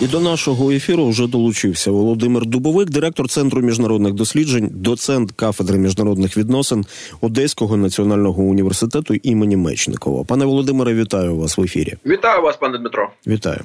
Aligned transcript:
І 0.00 0.06
до 0.06 0.20
нашого 0.20 0.70
ефіру 0.70 1.08
вже 1.08 1.26
долучився 1.26 1.90
Володимир 1.90 2.46
Дубовик, 2.46 2.90
директор 2.90 3.28
центру 3.28 3.62
міжнародних 3.62 4.12
досліджень, 4.12 4.70
доцент 4.72 5.32
кафедри 5.32 5.78
міжнародних 5.78 6.36
відносин 6.36 6.84
Одеського 7.20 7.76
національного 7.76 8.42
університету 8.42 9.14
імені 9.14 9.56
Мечникова. 9.56 10.24
Пане 10.24 10.44
Володимире, 10.44 10.94
вітаю 10.94 11.36
вас 11.36 11.58
в 11.58 11.62
ефірі. 11.62 11.94
Вітаю 12.06 12.42
вас, 12.42 12.56
пане 12.56 12.78
Дмитро. 12.78 13.08
Вітаю. 13.26 13.60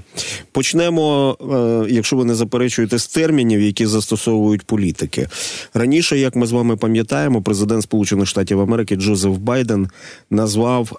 Почнемо, 0.52 1.38
е, 1.88 1.94
якщо 1.94 2.16
ви 2.16 2.26
не 2.26 2.36
заперечуєте 2.36 3.00
з 3.00 3.08
термінів, 3.08 3.62
які 3.62 3.86
застосовують 3.86 4.62
політики. 4.62 5.28
Раніше, 5.74 6.18
як 6.18 6.36
ми 6.36 6.48
з 6.48 6.52
вами 6.52 6.78
пам'ятаємо, 6.78 7.42
президент 7.42 7.84
Сполучених 7.84 8.28
Штатів 8.28 8.62
Америки 8.62 8.96
Джозеф 8.96 9.38
Байден 9.38 9.90
назвав 10.30 10.92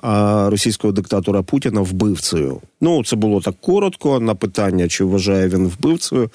російського 0.50 0.92
диктатора 0.92 1.42
Путіна 1.42 1.80
вбивцею. 1.80 2.60
Ну 2.80 3.04
це 3.04 3.16
було 3.16 3.40
так 3.40 3.54
коротко 3.60 4.20
на 4.20 4.34
питання, 4.34 4.88
чи 4.88 5.04
вважає 5.04 5.25
вважає 5.26 5.48
він 5.48 5.66
вбивцею. 5.66 6.30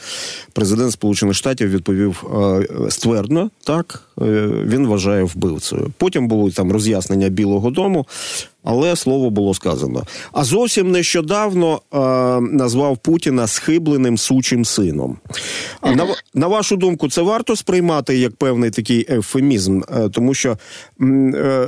Президент 0.53 0.91
Сполучених 0.91 1.35
Штатів 1.35 1.69
відповів 1.69 2.23
е, 2.35 2.89
ствердно, 2.89 3.49
так 3.63 4.03
е, 4.21 4.23
він 4.65 4.87
вважає 4.87 5.23
вбивцею. 5.23 5.93
Потім 5.97 6.27
були 6.27 6.51
там 6.51 6.71
роз'яснення 6.71 7.29
Білого 7.29 7.71
Дому 7.71 8.07
але 8.63 8.95
слово 8.95 9.29
було 9.29 9.53
сказано. 9.53 10.03
А 10.31 10.43
зовсім 10.43 10.91
нещодавно 10.91 11.81
е, 11.93 11.97
назвав 12.41 12.97
Путіна 12.97 13.47
схибленим 13.47 14.17
сучим 14.17 14.65
сином. 14.65 15.17
А 15.81 15.91
на 15.91 16.07
на 16.33 16.47
вашу 16.47 16.77
думку, 16.77 17.09
це 17.09 17.21
варто 17.21 17.55
сприймати 17.55 18.17
як 18.17 18.35
певний 18.35 18.69
такий 18.71 19.05
ефемізм, 19.09 19.81
е, 19.89 20.09
тому 20.09 20.33
що 20.33 20.51
е, 20.51 20.57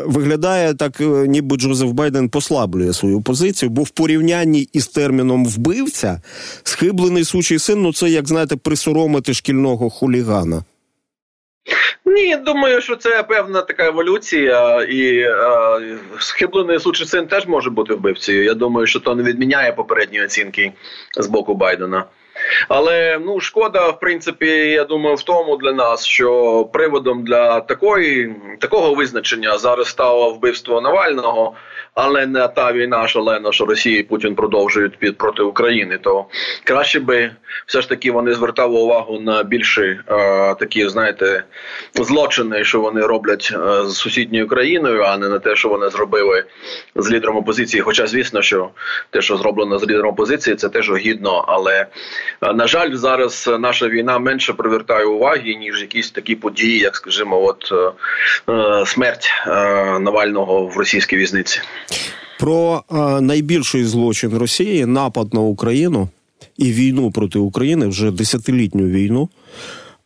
виглядає 0.05 0.73
так, 0.73 1.01
е, 1.01 1.05
ніби 1.27 1.57
Джозеф 1.57 1.91
Байден 1.91 2.29
послаблює 2.29 2.93
свою 2.93 3.21
позицію, 3.21 3.69
бо 3.69 3.83
в 3.83 3.89
порівнянні 3.89 4.69
із 4.73 4.87
терміном 4.87 5.45
вбивця 5.45 6.21
схиблений 6.63 7.23
сучий 7.23 7.59
син 7.59 7.81
ну 7.81 7.93
це 7.93 8.09
як 8.09 8.27
знаєте, 8.27 8.55
присоромити 8.55 9.33
шкільного 9.33 9.89
хулігана. 9.89 10.63
Ні, 12.05 12.35
думаю, 12.35 12.81
що 12.81 12.95
це 12.95 13.23
певна 13.23 13.61
така 13.61 13.85
еволюція, 13.87 14.83
і 14.83 15.17
е, 15.17 15.97
схиблений 16.19 16.79
сучий 16.79 17.07
син 17.07 17.27
теж 17.27 17.47
може 17.47 17.69
бути 17.69 17.93
вбивцею. 17.93 18.43
Я 18.43 18.53
думаю, 18.53 18.87
що 18.87 18.99
то 18.99 19.15
не 19.15 19.23
відміняє 19.23 19.71
попередні 19.73 20.23
оцінки 20.23 20.73
з 21.17 21.27
боку 21.27 21.55
Байдена. 21.55 22.05
Але 22.67 23.19
ну 23.25 23.39
шкода, 23.39 23.89
в 23.89 23.99
принципі, 23.99 24.47
я 24.49 24.83
думаю, 24.83 25.15
в 25.15 25.23
тому 25.23 25.57
для 25.57 25.71
нас, 25.71 26.05
що 26.05 26.63
приводом 26.73 27.23
для 27.23 27.59
такої 27.59 28.35
такого 28.59 28.93
визначення 28.93 29.57
зараз 29.57 29.87
стало 29.87 30.29
вбивство 30.29 30.81
Навального 30.81 31.55
але 31.95 32.25
не 32.25 32.47
та 32.47 32.73
війна 32.73 33.07
шалена, 33.07 33.51
що 33.51 33.65
Росія 33.65 33.99
і 33.99 34.03
Путін 34.03 34.35
продовжують 34.35 34.97
під 34.97 35.17
проти 35.17 35.43
України. 35.43 35.97
То 35.97 36.25
краще 36.63 36.99
би 36.99 37.31
все 37.65 37.81
ж 37.81 37.89
таки 37.89 38.11
вони 38.11 38.33
звертали 38.33 38.79
увагу 38.79 39.19
на 39.19 39.43
більші 39.43 39.81
е, 39.81 39.99
такі, 40.59 40.89
знаєте, 40.89 41.43
злочини, 41.93 42.63
що 42.63 42.81
вони 42.81 43.01
роблять 43.01 43.53
е, 43.53 43.85
з 43.85 43.95
сусідньою 43.95 44.47
країною, 44.47 45.01
а 45.01 45.17
не 45.17 45.29
на 45.29 45.39
те, 45.39 45.55
що 45.55 45.69
вони 45.69 45.89
зробили 45.89 46.43
з 46.95 47.11
лідером 47.11 47.37
опозиції. 47.37 47.81
Хоча, 47.81 48.07
звісно, 48.07 48.41
що 48.41 48.69
те, 49.09 49.21
що 49.21 49.37
зроблено 49.37 49.79
з 49.79 49.83
лідером 49.83 50.09
опозиції, 50.09 50.55
це 50.55 50.69
теж 50.69 50.89
огідно. 50.89 51.45
Але 51.47 51.85
на 52.41 52.67
жаль, 52.67 52.95
зараз 52.95 53.49
наша 53.59 53.87
війна 53.87 54.19
менше 54.19 54.53
привертає 54.53 55.05
уваги 55.05 55.55
ніж 55.55 55.81
якісь 55.81 56.11
такі 56.11 56.35
події, 56.35 56.79
як 56.79 56.95
скажімо, 56.95 57.43
от 57.45 57.71
е, 57.71 58.51
е 58.53 58.85
смерть 58.85 59.31
е, 59.47 59.51
Навального 59.99 60.67
в 60.67 60.77
російській 60.77 61.17
візниці. 61.17 61.61
Про 62.39 62.83
найбільший 63.21 63.83
злочин 63.83 64.37
Росії 64.37 64.85
напад 64.85 65.33
на 65.33 65.39
Україну 65.39 66.09
і 66.57 66.71
війну 66.71 67.11
проти 67.11 67.39
України 67.39 67.87
вже 67.87 68.11
десятилітню 68.11 68.87
війну 68.87 69.29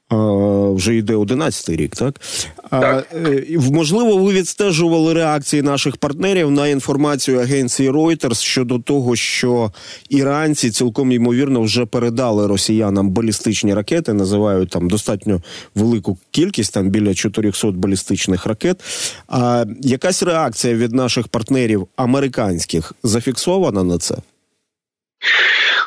вже 0.09 0.95
йде 0.95 1.15
11-й 1.15 1.75
рік, 1.75 1.95
так? 1.95 2.21
так. 2.69 3.07
Е, 3.13 3.43
можливо, 3.57 4.17
ви 4.17 4.33
відстежували 4.33 5.13
реакції 5.13 5.61
наших 5.61 5.97
партнерів 5.97 6.51
на 6.51 6.67
інформацію 6.67 7.39
агенції 7.39 7.91
Reuters 7.91 8.41
щодо 8.41 8.79
того, 8.79 9.15
що 9.15 9.71
іранці 10.09 10.71
цілком 10.71 11.11
ймовірно 11.11 11.61
вже 11.61 11.85
передали 11.85 12.47
росіянам 12.47 13.09
балістичні 13.09 13.73
ракети, 13.73 14.13
називають 14.13 14.69
там 14.69 14.89
достатньо 14.89 15.41
велику 15.75 16.17
кількість, 16.31 16.73
там 16.73 16.89
біля 16.89 17.13
400 17.13 17.71
балістичних 17.71 18.45
ракет. 18.45 18.83
А 19.27 19.65
якась 19.81 20.23
реакція 20.23 20.73
від 20.73 20.93
наших 20.93 21.27
партнерів 21.27 21.87
американських 21.95 22.93
зафіксована 23.03 23.83
на 23.83 23.97
це? 23.97 24.15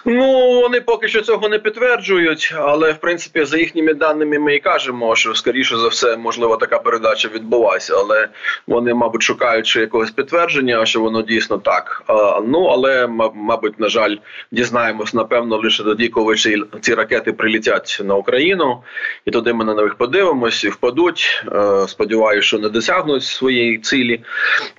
Ну 0.05 0.61
вони 0.61 0.81
поки 0.81 1.09
що 1.09 1.21
цього 1.21 1.49
не 1.49 1.59
підтверджують, 1.59 2.55
але 2.57 2.93
в 2.93 2.99
принципі 3.01 3.45
за 3.45 3.59
їхніми 3.59 3.95
даними 3.95 4.39
ми 4.39 4.55
і 4.55 4.61
кажемо, 4.61 5.17
що 5.17 5.35
скоріше 5.35 5.77
за 5.77 5.89
все 5.89 6.17
можливо 6.17 6.57
така 6.57 6.79
передача 6.79 7.29
відбулася, 7.29 7.95
але 7.97 8.29
вони, 8.67 8.95
мабуть, 8.95 9.23
шукаючи 9.23 9.81
якогось 9.81 10.11
підтвердження, 10.11 10.87
що 10.87 11.01
воно 11.01 11.23
дійсно 11.23 11.59
так. 11.59 12.03
А, 12.07 12.41
ну 12.47 12.65
але 12.65 13.07
мабуть, 13.35 13.81
на 13.81 13.89
жаль, 13.89 14.17
дізнаємось 14.51 15.15
напевно 15.15 15.57
лише 15.57 15.83
тоді, 15.83 16.09
коли 16.09 16.37
ці, 16.37 16.63
ці 16.81 16.95
ракети 16.95 17.33
прилітять 17.33 18.01
на 18.05 18.15
Україну, 18.15 18.83
і 19.25 19.31
тоді 19.31 19.53
ми 19.53 19.65
на 19.65 19.75
них 19.75 19.95
подивимось 19.95 20.65
і 20.65 20.69
впадуть. 20.69 21.45
Е, 21.53 21.89
сподіваюся, 21.89 22.47
що 22.47 22.59
не 22.59 22.69
досягнуть 22.69 23.25
своєї 23.25 23.79
цілі, 23.79 24.21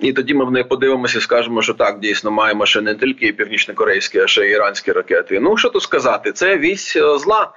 і 0.00 0.12
тоді 0.12 0.34
ми 0.34 0.44
в 0.44 0.50
них 0.50 0.68
подивимося 0.68 1.18
і 1.18 1.20
скажемо, 1.20 1.62
що 1.62 1.74
так 1.74 2.00
дійсно 2.00 2.30
маємо 2.30 2.66
ще 2.66 2.80
не 2.80 2.94
тільки 2.94 3.32
північно-корейські, 3.32 4.18
а 4.18 4.26
ще 4.26 4.46
й 4.46 4.50
іранські 4.50 4.92
ракети 4.92 5.11
ракети. 5.12 5.40
Ну 5.40 5.56
що 5.56 5.68
тут 5.68 5.82
сказати, 5.82 6.32
це 6.32 6.58
вісь 6.58 6.96
е, 6.96 7.18
зла. 7.18 7.52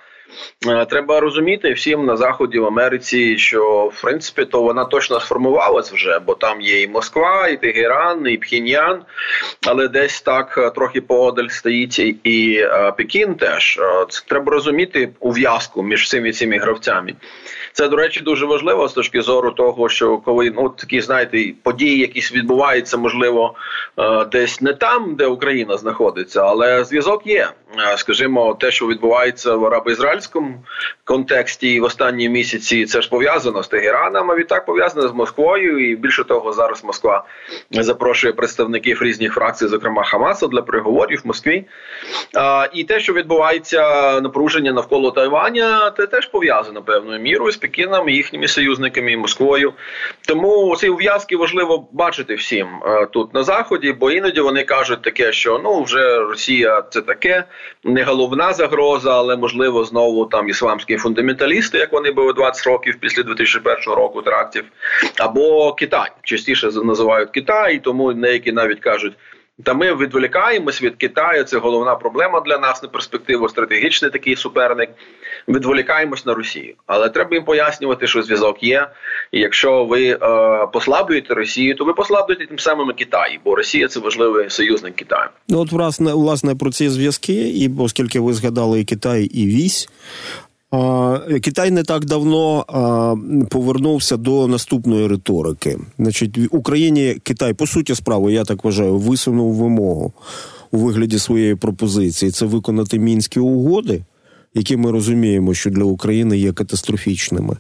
Е, 0.68 0.86
треба 0.86 1.20
розуміти 1.20 1.74
всім 1.74 2.06
на 2.06 2.18
заході 2.18 2.60
в 2.60 2.66
Америці, 2.66 3.38
що 3.38 3.92
в 3.94 4.02
принципі 4.02 4.46
то 4.46 4.62
вона 4.62 4.86
точно 4.86 5.20
сформувалась 5.20 5.92
вже, 5.92 6.20
бо 6.20 6.36
там 6.36 6.62
є 6.62 6.82
і 6.82 6.88
Москва, 6.88 7.48
і 7.48 7.62
Тегеран, 7.62 8.28
і 8.28 8.38
Пхіньян, 8.38 9.02
але 9.68 9.88
десь 9.88 10.22
так 10.22 10.58
е, 10.58 10.70
трохи 10.70 11.02
поодаль 11.02 11.48
стоїть 11.48 12.00
і, 12.00 12.16
і 12.24 12.68
Пекін. 12.98 13.36
Теж 13.36 13.80
це 14.10 14.22
треба 14.28 14.52
розуміти 14.52 15.10
ув'язку 15.20 15.84
між 15.84 16.04
всіми 16.04 16.32
цими 16.32 16.58
гравцями. 16.58 17.14
Це 17.76 17.88
до 17.88 17.96
речі 17.96 18.20
дуже 18.20 18.46
важливо 18.46 18.88
з 18.88 18.94
точки 18.94 19.22
зору 19.22 19.52
того, 19.52 19.90
що 19.90 20.18
коли 20.18 20.52
ну 20.56 20.70
такі 20.70 21.02
знаєте 21.02 21.54
події, 21.64 22.00
якісь 22.00 22.34
відбуваються, 22.34 22.98
можливо, 22.98 23.56
е, 24.00 24.26
десь 24.26 24.62
не 24.62 24.74
там, 24.74 25.16
де 25.16 25.26
Україна 25.26 25.78
знаходиться, 25.78 26.42
але 26.42 26.84
зв'язок 26.84 27.28
є. 27.28 27.50
Е, 27.80 27.98
скажімо, 27.98 28.58
те, 28.60 28.72
що 28.72 28.88
відбувається 28.88 29.56
в 29.56 29.68
арабо-ізраїльському 30.16 30.64
контексті 31.04 31.74
і 31.74 31.80
в 31.80 31.84
останні 31.84 32.30
місяці, 32.30 32.86
це 32.86 33.02
ж 33.02 33.10
пов'язано 33.10 33.64
з 33.64 33.68
Тегераном, 33.68 34.32
а 34.32 34.36
відтак 34.36 34.66
пов'язано 34.66 35.08
з 35.08 35.14
Москвою. 35.14 35.92
І 35.92 35.96
більше 35.96 36.24
того, 36.24 36.54
зараз 36.54 36.84
Москва 36.84 37.24
запрошує 37.72 38.34
представників 38.34 39.04
різних 39.04 39.34
фракцій, 39.34 39.68
зокрема 39.68 40.04
Хамасу, 40.04 40.48
для 40.48 40.62
переговорів 40.62 41.22
в 41.24 41.28
Москві. 41.28 41.66
І 42.74 42.84
те, 42.84 43.00
що 43.00 43.14
відбувається 43.14 43.82
напруження 44.22 44.74
навколо 44.74 45.12
Тайваня, 45.12 45.92
це 45.98 46.08
теж 46.08 46.26
пов'язано 46.28 46.82
певною 46.82 47.20
мірою 47.20 47.52
з 47.52 47.58
Пекіном, 47.58 48.10
їхніми 48.10 48.48
союзниками 48.48 49.12
і 49.12 49.18
Москвою. 49.18 49.74
Тому 50.28 50.76
ці 50.76 50.90
ув'язки 50.90 51.38
важливо 51.38 51.88
бачити 51.92 52.36
всім 52.36 52.68
е, 52.86 53.06
тут 53.06 53.34
на 53.34 53.44
заході, 53.44 53.92
бо 53.92 54.12
іноді 54.12 54.42
вони 54.42 54.64
кажуть 54.64 55.02
таке, 55.02 55.32
що 55.32 55.62
ну 55.64 55.84
вже 55.84 56.20
Росія 56.20 56.84
це 56.90 57.02
таке 57.02 57.44
не 57.84 58.04
головна 58.04 58.54
загроза, 58.54 59.14
але 59.14 59.36
можливо 59.36 59.84
знову 59.84 60.05
там 60.32 60.50
ісламські 60.50 60.98
фундаменталісти, 60.98 61.78
як 61.78 61.94
вони 61.94 62.12
були 62.12 62.34
20 62.34 62.68
років 62.68 62.96
після 63.00 63.24
2001 63.24 63.94
року 63.94 64.22
терактів, 64.22 64.66
або 65.20 65.74
Китай 65.74 66.10
частіше 66.24 66.72
називають 66.72 67.30
Китай, 67.30 67.80
тому 67.80 68.14
деякі 68.14 68.52
навіть 68.52 68.80
кажуть. 68.80 69.14
Та 69.64 69.74
ми 69.74 69.96
відволікаємось 69.96 70.82
від 70.82 70.96
Китаю. 70.96 71.44
Це 71.44 71.58
головна 71.58 71.96
проблема 71.96 72.42
для 72.42 72.58
нас 72.58 72.84
на 72.84 72.90
перспективу. 72.90 73.50
Стратегічний 73.50 74.12
такий 74.12 74.36
суперник. 74.36 74.90
Відволікаємось 75.48 76.26
на 76.26 76.34
Росію, 76.34 76.74
але 76.86 77.10
треба 77.10 77.36
їм 77.36 77.46
пояснювати, 77.46 78.08
що 78.08 78.24
зв'язок 78.24 78.64
є. 78.64 78.90
І 79.32 79.40
якщо 79.40 79.86
ви 79.86 80.08
е, 80.10 80.18
послаблюєте 80.74 81.34
Росію, 81.34 81.76
то 81.76 81.86
ви 81.86 81.94
послаблюєте 81.94 82.46
тим 82.46 82.60
самим 82.60 82.94
Китай, 82.94 83.40
бо 83.46 83.56
Росія 83.56 83.88
це 83.88 84.00
важливий 84.00 84.50
союзник 84.50 84.96
Китаю. 84.96 85.30
Ну 85.50 85.60
от 85.60 85.72
власне 85.72 86.14
власне 86.14 86.56
про 86.56 86.72
ці 86.72 86.90
зв'язки, 86.90 87.34
і 87.34 87.70
оскільки 87.80 88.20
ви 88.20 88.34
згадали 88.34 88.80
і 88.80 88.86
Китай 88.86 89.24
і 89.24 89.46
вісь. 89.46 89.90
Китай 91.42 91.72
не 91.72 91.84
так 91.84 92.06
давно 92.06 92.66
повернувся 93.50 94.18
до 94.18 94.48
наступної 94.48 95.08
риторики. 95.08 95.78
Значить, 96.00 96.38
в 96.38 96.48
Україні 96.52 97.18
Китай, 97.24 97.54
по 97.54 97.68
суті, 97.68 97.96
справи, 97.96 98.34
я 98.34 98.44
так 98.44 98.64
вважаю, 98.64 98.98
висунув 98.98 99.54
вимогу 99.54 100.14
у 100.72 100.78
вигляді 100.78 101.20
своєї 101.20 101.56
пропозиції 101.56 102.32
це 102.32 102.46
виконати 102.46 103.00
мінські 103.00 103.40
угоди, 103.40 104.04
які 104.54 104.78
ми 104.78 104.92
розуміємо, 104.92 105.54
що 105.54 105.70
для 105.70 105.84
України 105.84 106.38
є 106.38 106.54
катастрофічними. 106.54 107.58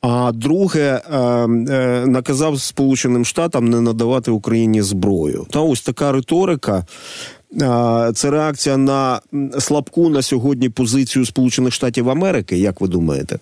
А 0.00 0.32
друге, 0.32 1.02
е, 1.10 1.18
е, 1.18 2.06
наказав 2.06 2.60
Сполученим 2.60 3.24
Штатам 3.24 3.68
не 3.68 3.80
надавати 3.80 4.30
Україні 4.30 4.82
зброю. 4.82 5.46
Та 5.50 5.60
ось 5.60 5.82
така 5.82 6.12
риторика 6.12 6.86
Це 8.14 8.30
реакція 8.30 8.76
на 8.76 9.20
слабку 9.58 10.08
на 10.08 10.22
сьогодні 10.22 10.68
позицію 10.68 11.26
Сполучених 11.26 11.74
Штатів 11.74 12.10
Америки. 12.10 12.56
Як 12.56 12.80
ви 12.80 12.88
думаєте? 12.88 13.38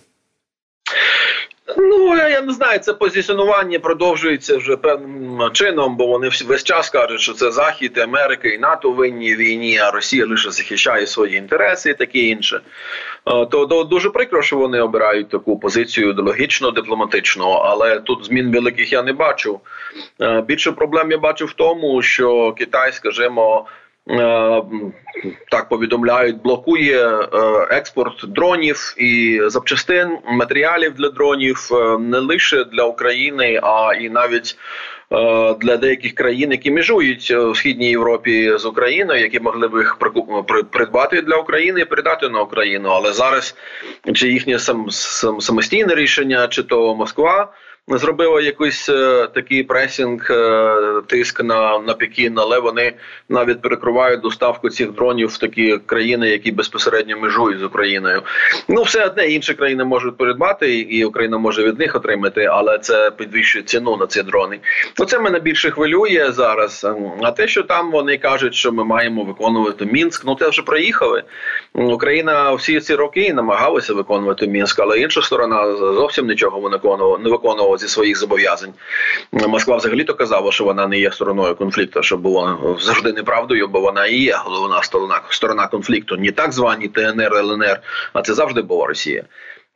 Ну 1.76 2.16
я 2.16 2.40
не 2.40 2.52
знаю, 2.52 2.78
це 2.78 2.92
позиціонування 2.94 3.78
продовжується 3.78 4.56
вже 4.56 4.76
певним 4.76 5.50
чином, 5.52 5.96
бо 5.96 6.06
вони 6.06 6.30
весь 6.46 6.64
час 6.64 6.90
кажуть, 6.90 7.20
що 7.20 7.32
це 7.32 7.50
Захід, 7.50 7.98
Америка 7.98 8.48
і 8.48 8.58
НАТО 8.58 8.90
винні 8.90 9.36
війні, 9.36 9.78
а 9.78 9.90
Росія 9.90 10.26
лише 10.26 10.50
захищає 10.50 11.06
свої 11.06 11.36
інтереси 11.36 11.90
і 11.90 11.94
таке 11.94 12.18
інше. 12.18 12.60
Е, 13.26 13.46
то 13.46 13.84
дуже 13.90 14.10
прикро, 14.10 14.42
що 14.42 14.56
вони 14.56 14.80
обирають 14.80 15.28
таку 15.28 15.58
позицію 15.58 16.10
ідеологічно 16.10 16.70
дипломатичну, 16.70 17.48
але 17.50 18.00
тут 18.00 18.24
змін 18.24 18.52
великих 18.52 18.92
я 18.92 19.02
не 19.02 19.12
бачу. 19.12 19.60
Е, 20.20 20.40
більше 20.40 20.72
проблем 20.72 21.10
я 21.10 21.18
бачу 21.18 21.46
в 21.46 21.52
тому, 21.52 22.02
що 22.02 22.52
Китай, 22.52 22.92
скажімо. 22.92 23.66
Е, 24.10 24.62
так 25.50 25.68
повідомляють, 25.68 26.42
блокує 26.42 27.08
е, 27.08 27.26
експорт 27.70 28.24
дронів 28.28 28.94
і 28.98 29.40
запчастин 29.46 30.18
матеріалів 30.24 30.94
для 30.94 31.08
дронів 31.08 31.70
е, 31.72 31.98
не 31.98 32.18
лише 32.18 32.64
для 32.64 32.84
України, 32.84 33.60
а 33.62 33.94
і 34.00 34.10
навіть 34.10 34.56
для 35.60 35.76
деяких 35.76 36.14
країн, 36.14 36.50
які 36.50 36.70
межують 36.70 37.30
в 37.30 37.56
східній 37.56 37.90
Європі 37.90 38.52
з 38.56 38.66
Україною, 38.66 39.20
які 39.20 39.40
могли 39.40 39.68
б 39.68 39.76
їх 39.76 39.98
придбати 40.70 41.22
для 41.22 41.36
України 41.36 41.80
і 41.80 41.84
передати 41.84 42.28
на 42.28 42.40
Україну. 42.40 42.88
Але 42.88 43.12
зараз 43.12 43.54
чи 44.14 44.28
їхнє 44.28 44.58
самостійне 45.38 45.94
рішення, 45.94 46.48
чи 46.48 46.62
то 46.62 46.94
Москва 46.94 47.52
зробила 47.96 48.40
якийсь 48.40 48.88
е, 48.88 49.28
такий 49.34 49.62
пресінг, 49.62 50.28
е, 50.30 51.02
тиск 51.06 51.44
на 51.44 51.78
на 51.78 51.94
Пекін, 51.94 52.38
але 52.38 52.60
вони 52.60 52.92
навіть 53.28 53.60
перекривають 53.60 54.20
доставку 54.20 54.70
цих 54.70 54.92
дронів 54.92 55.28
в 55.28 55.38
такі 55.38 55.78
країни, 55.86 56.30
які 56.30 56.52
безпосередньо 56.52 57.16
межують 57.16 57.58
з 57.60 57.62
Україною. 57.62 58.22
Ну 58.68 58.82
все 58.82 59.06
одне 59.06 59.26
інші 59.26 59.54
країни 59.54 59.84
можуть 59.84 60.16
передбати, 60.16 60.78
і 60.78 61.04
Україна 61.04 61.38
може 61.38 61.62
від 61.62 61.78
них 61.78 61.94
отримати, 61.94 62.44
але 62.44 62.78
це 62.78 63.10
підвищує 63.10 63.64
ціну 63.64 63.96
на 63.96 64.06
ці 64.06 64.22
дрони. 64.22 64.58
Оце 64.98 65.18
мене 65.18 65.40
більше 65.40 65.70
хвилює 65.70 66.32
зараз. 66.32 66.86
А 67.22 67.30
те, 67.30 67.48
що 67.48 67.62
там 67.62 67.90
вони 67.90 68.18
кажуть, 68.18 68.54
що 68.54 68.72
ми 68.72 68.84
маємо 68.84 69.24
виконувати 69.24 69.86
мінськ, 69.86 70.22
ну 70.26 70.34
те 70.34 70.48
вже 70.48 70.62
проїхали. 70.62 71.22
Україна 71.74 72.52
всі 72.54 72.80
ці 72.80 72.94
роки 72.94 73.34
намагалася 73.34 73.94
виконувати 73.94 74.46
мінськ, 74.46 74.80
але 74.80 74.98
інша 74.98 75.22
сторона 75.22 75.76
зовсім 75.76 76.26
нічого 76.26 76.70
не 77.22 77.30
виконувала 77.30 77.77
зі 77.78 77.88
своїх 77.88 78.18
зобов'язань. 78.18 78.72
Москва 79.32 79.76
взагалі 79.76 80.04
то 80.04 80.14
казала, 80.14 80.52
що 80.52 80.64
вона 80.64 80.86
не 80.86 80.98
є 80.98 81.12
стороною 81.12 81.54
конфлікту, 81.54 82.02
що 82.02 82.16
було 82.16 82.76
завжди 82.80 83.12
неправдою, 83.12 83.68
бо 83.68 83.80
вона 83.80 84.06
і 84.06 84.16
є 84.16 84.36
головна 84.44 84.82
сторона 84.82 85.20
сторона 85.28 85.66
конфлікту, 85.66 86.16
не 86.16 86.32
так 86.32 86.52
звані 86.52 86.88
ТНР, 86.88 87.34
ЛНР, 87.34 87.80
а 88.12 88.22
це 88.22 88.34
завжди 88.34 88.62
була 88.62 88.86
Росія. 88.86 89.24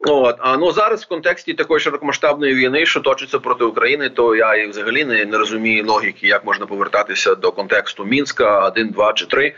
От 0.04 0.36
а 0.38 0.56
ну 0.56 0.72
зараз 0.72 1.04
в 1.04 1.08
контексті 1.08 1.54
такої 1.54 1.80
широкомасштабної 1.80 2.54
війни, 2.54 2.86
що 2.86 3.00
точиться 3.00 3.38
проти 3.38 3.64
України, 3.64 4.08
то 4.08 4.36
я 4.36 4.54
і 4.54 4.66
взагалі 4.66 5.04
не, 5.04 5.24
не 5.24 5.38
розумію 5.38 5.86
логіки, 5.86 6.26
як 6.26 6.44
можна 6.44 6.66
повертатися 6.66 7.34
до 7.34 7.52
контексту 7.52 8.04
мінська 8.04 8.66
1, 8.66 8.88
2 8.88 9.12
чи 9.12 9.26
3, 9.26 9.54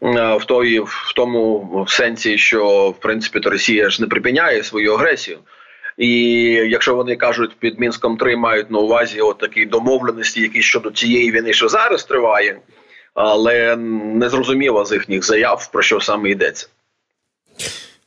в 0.00 0.44
той 0.46 0.78
в 0.80 1.12
тому 1.16 1.84
сенсі, 1.88 2.38
що 2.38 2.90
в 2.90 3.00
принципі 3.00 3.40
то 3.40 3.50
Росія 3.50 3.90
ж 3.90 4.02
не 4.02 4.08
припиняє 4.08 4.62
свою 4.62 4.94
агресію. 4.94 5.38
І 5.98 6.12
якщо 6.50 6.94
вони 6.94 7.16
кажуть 7.16 7.56
під 7.58 7.80
мінськом 7.80 8.16
3 8.16 8.36
мають 8.36 8.70
на 8.70 8.78
увазі 8.78 9.20
от 9.20 9.38
такі 9.38 9.66
домовленості, 9.66 10.40
які 10.40 10.62
щодо 10.62 10.90
цієї 10.90 11.30
війни, 11.30 11.52
що 11.52 11.68
зараз 11.68 12.04
триває, 12.04 12.60
але 13.14 13.76
не 13.76 14.28
зрозуміло 14.28 14.84
з 14.84 14.92
їхніх 14.92 15.24
заяв 15.24 15.70
про 15.72 15.82
що 15.82 16.00
саме 16.00 16.30
йдеться. 16.30 16.68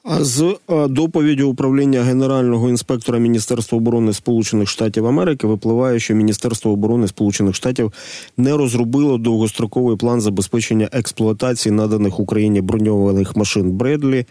З 0.05 0.57
доповіді 0.89 1.43
управління 1.43 2.03
генерального 2.03 2.69
інспектора 2.69 3.19
Міністерства 3.19 3.77
оборони 3.77 4.13
Сполучених 4.13 4.69
Штатів 4.69 5.05
Америки 5.05 5.47
випливає, 5.47 5.99
що 5.99 6.13
Міністерство 6.13 6.71
оборони 6.71 7.07
Сполучених 7.07 7.55
Штатів 7.55 7.93
не 8.37 8.57
розробило 8.57 9.17
довгостроковий 9.17 9.97
план 9.97 10.21
забезпечення 10.21 10.89
експлуатації 10.91 11.75
наданих 11.75 12.19
Україні 12.19 12.61
броньованих 12.61 13.35
машин 13.35 13.71
Бредлі, 13.71 14.25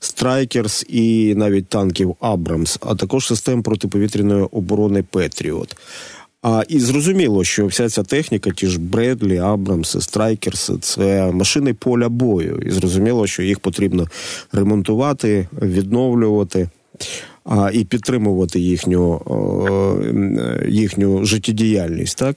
Страйкерс 0.00 0.86
і 0.88 1.34
навіть 1.34 1.68
танків 1.68 2.16
Абрамс, 2.20 2.78
а 2.80 2.94
також 2.94 3.26
систем 3.26 3.62
протиповітряної 3.62 4.46
оборони 4.52 5.02
Петріот. 5.02 5.76
А 6.42 6.62
і 6.68 6.80
зрозуміло, 6.80 7.44
що 7.44 7.66
вся 7.66 7.88
ця 7.88 8.02
техніка, 8.02 8.50
ті 8.50 8.66
ж 8.66 8.80
Бредлі, 8.80 9.38
Абрамси, 9.38 10.00
Страйкерси, 10.00 10.74
це 10.80 11.32
машини 11.32 11.74
поля 11.74 12.08
бою. 12.08 12.62
І 12.66 12.70
зрозуміло, 12.70 13.26
що 13.26 13.42
їх 13.42 13.60
потрібно 13.60 14.08
ремонтувати, 14.52 15.48
відновлювати. 15.62 16.68
А 17.44 17.70
і 17.72 17.84
підтримувати 17.84 18.60
їхню 18.60 19.22
їхню 20.68 21.24
життєдіяльність, 21.24 22.18
так 22.18 22.36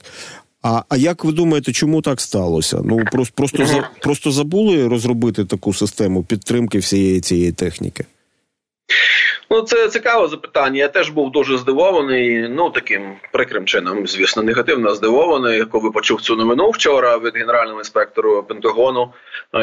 а 0.62 0.82
а 0.88 0.96
як 0.96 1.24
ви 1.24 1.32
думаєте, 1.32 1.72
чому 1.72 2.02
так 2.02 2.20
сталося? 2.20 2.80
Ну 2.84 3.04
просто 3.12 3.34
просто 3.34 3.84
просто 4.00 4.30
забули 4.30 4.88
розробити 4.88 5.44
таку 5.44 5.74
систему 5.74 6.22
підтримки 6.22 6.78
всієї 6.78 7.20
цієї 7.20 7.52
техніки? 7.52 8.04
Ну, 9.52 9.62
це 9.62 9.88
цікаве 9.88 10.28
запитання. 10.28 10.78
Я 10.78 10.88
теж 10.88 11.10
був 11.10 11.32
дуже 11.32 11.58
здивований. 11.58 12.48
Ну 12.48 12.70
таким 12.70 13.16
прикрим 13.32 13.64
чином, 13.64 14.06
звісно, 14.06 14.42
негативно 14.42 14.94
здивований, 14.94 15.64
коли 15.64 15.90
почув 15.90 16.20
цю 16.20 16.36
новину 16.36 16.70
вчора 16.70 17.18
від 17.18 17.36
генерального 17.36 17.78
інспектору 17.78 18.42
Пентагону. 18.42 19.12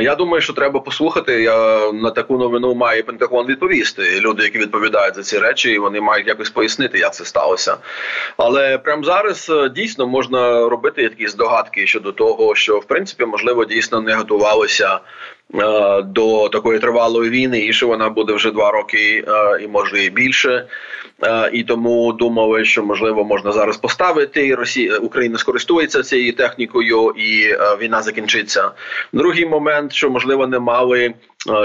Я 0.02 0.16
думаю, 0.16 0.42
що 0.42 0.54
треба 0.54 0.80
послухати. 0.80 1.42
Я 1.42 1.92
на 1.92 2.12
таку 2.12 2.38
новину 2.38 2.76
має 2.76 3.04
Пентагон 3.04 3.48
відповісти. 3.48 4.20
Люди, 4.20 4.44
які 4.44 4.58
відповідають 4.58 5.16
за 5.16 5.24
ці 5.24 5.40
речі, 5.40 5.80
вони 5.80 6.02
мають 6.02 6.28
якось 6.28 6.50
пояснити, 6.50 6.98
як 6.98 7.14
це 7.14 7.26
сталося. 7.26 7.78
Але 8.38 8.78
прямо 8.78 9.04
зараз 9.04 9.50
е, 9.50 9.70
дійсно 9.70 10.08
можна 10.08 10.70
робити 10.70 11.02
якісь 11.02 11.34
догадки 11.34 11.88
щодо 11.88 12.12
того, 12.12 12.56
що 12.56 12.80
в 12.80 12.86
принципі 12.86 13.26
можливо 13.26 13.66
дійсно 13.66 14.02
не 14.02 14.14
готувалося. 14.14 15.00
Е, 15.56 16.02
до 16.02 16.50
такої 16.50 16.80
тривалої 16.80 17.30
війни, 17.30 17.66
і 17.66 17.74
що 17.74 17.88
вона 17.88 18.10
буде 18.10 18.34
вже 18.34 18.52
два 18.52 18.72
роки, 18.72 19.26
е, 19.28 19.64
і 19.64 19.68
може 19.68 20.04
і 20.04 20.10
більше. 20.10 20.68
Е, 21.24 21.50
і 21.54 21.64
тому 21.64 22.14
думали, 22.14 22.66
що 22.66 22.84
можливо 22.84 23.24
можна 23.24 23.52
зараз 23.52 23.78
поставити. 23.78 24.56
Росія 24.56 24.98
Україна 24.98 25.38
скористується 25.38 26.04
цією 26.04 26.34
технікою, 26.34 27.14
і 27.18 27.56
війна 27.82 28.02
закінчиться. 28.02 28.72
Другий 29.14 29.46
момент, 29.46 29.94
що 29.94 30.10
можливо 30.10 30.48
не 30.48 30.60
мали 30.60 31.14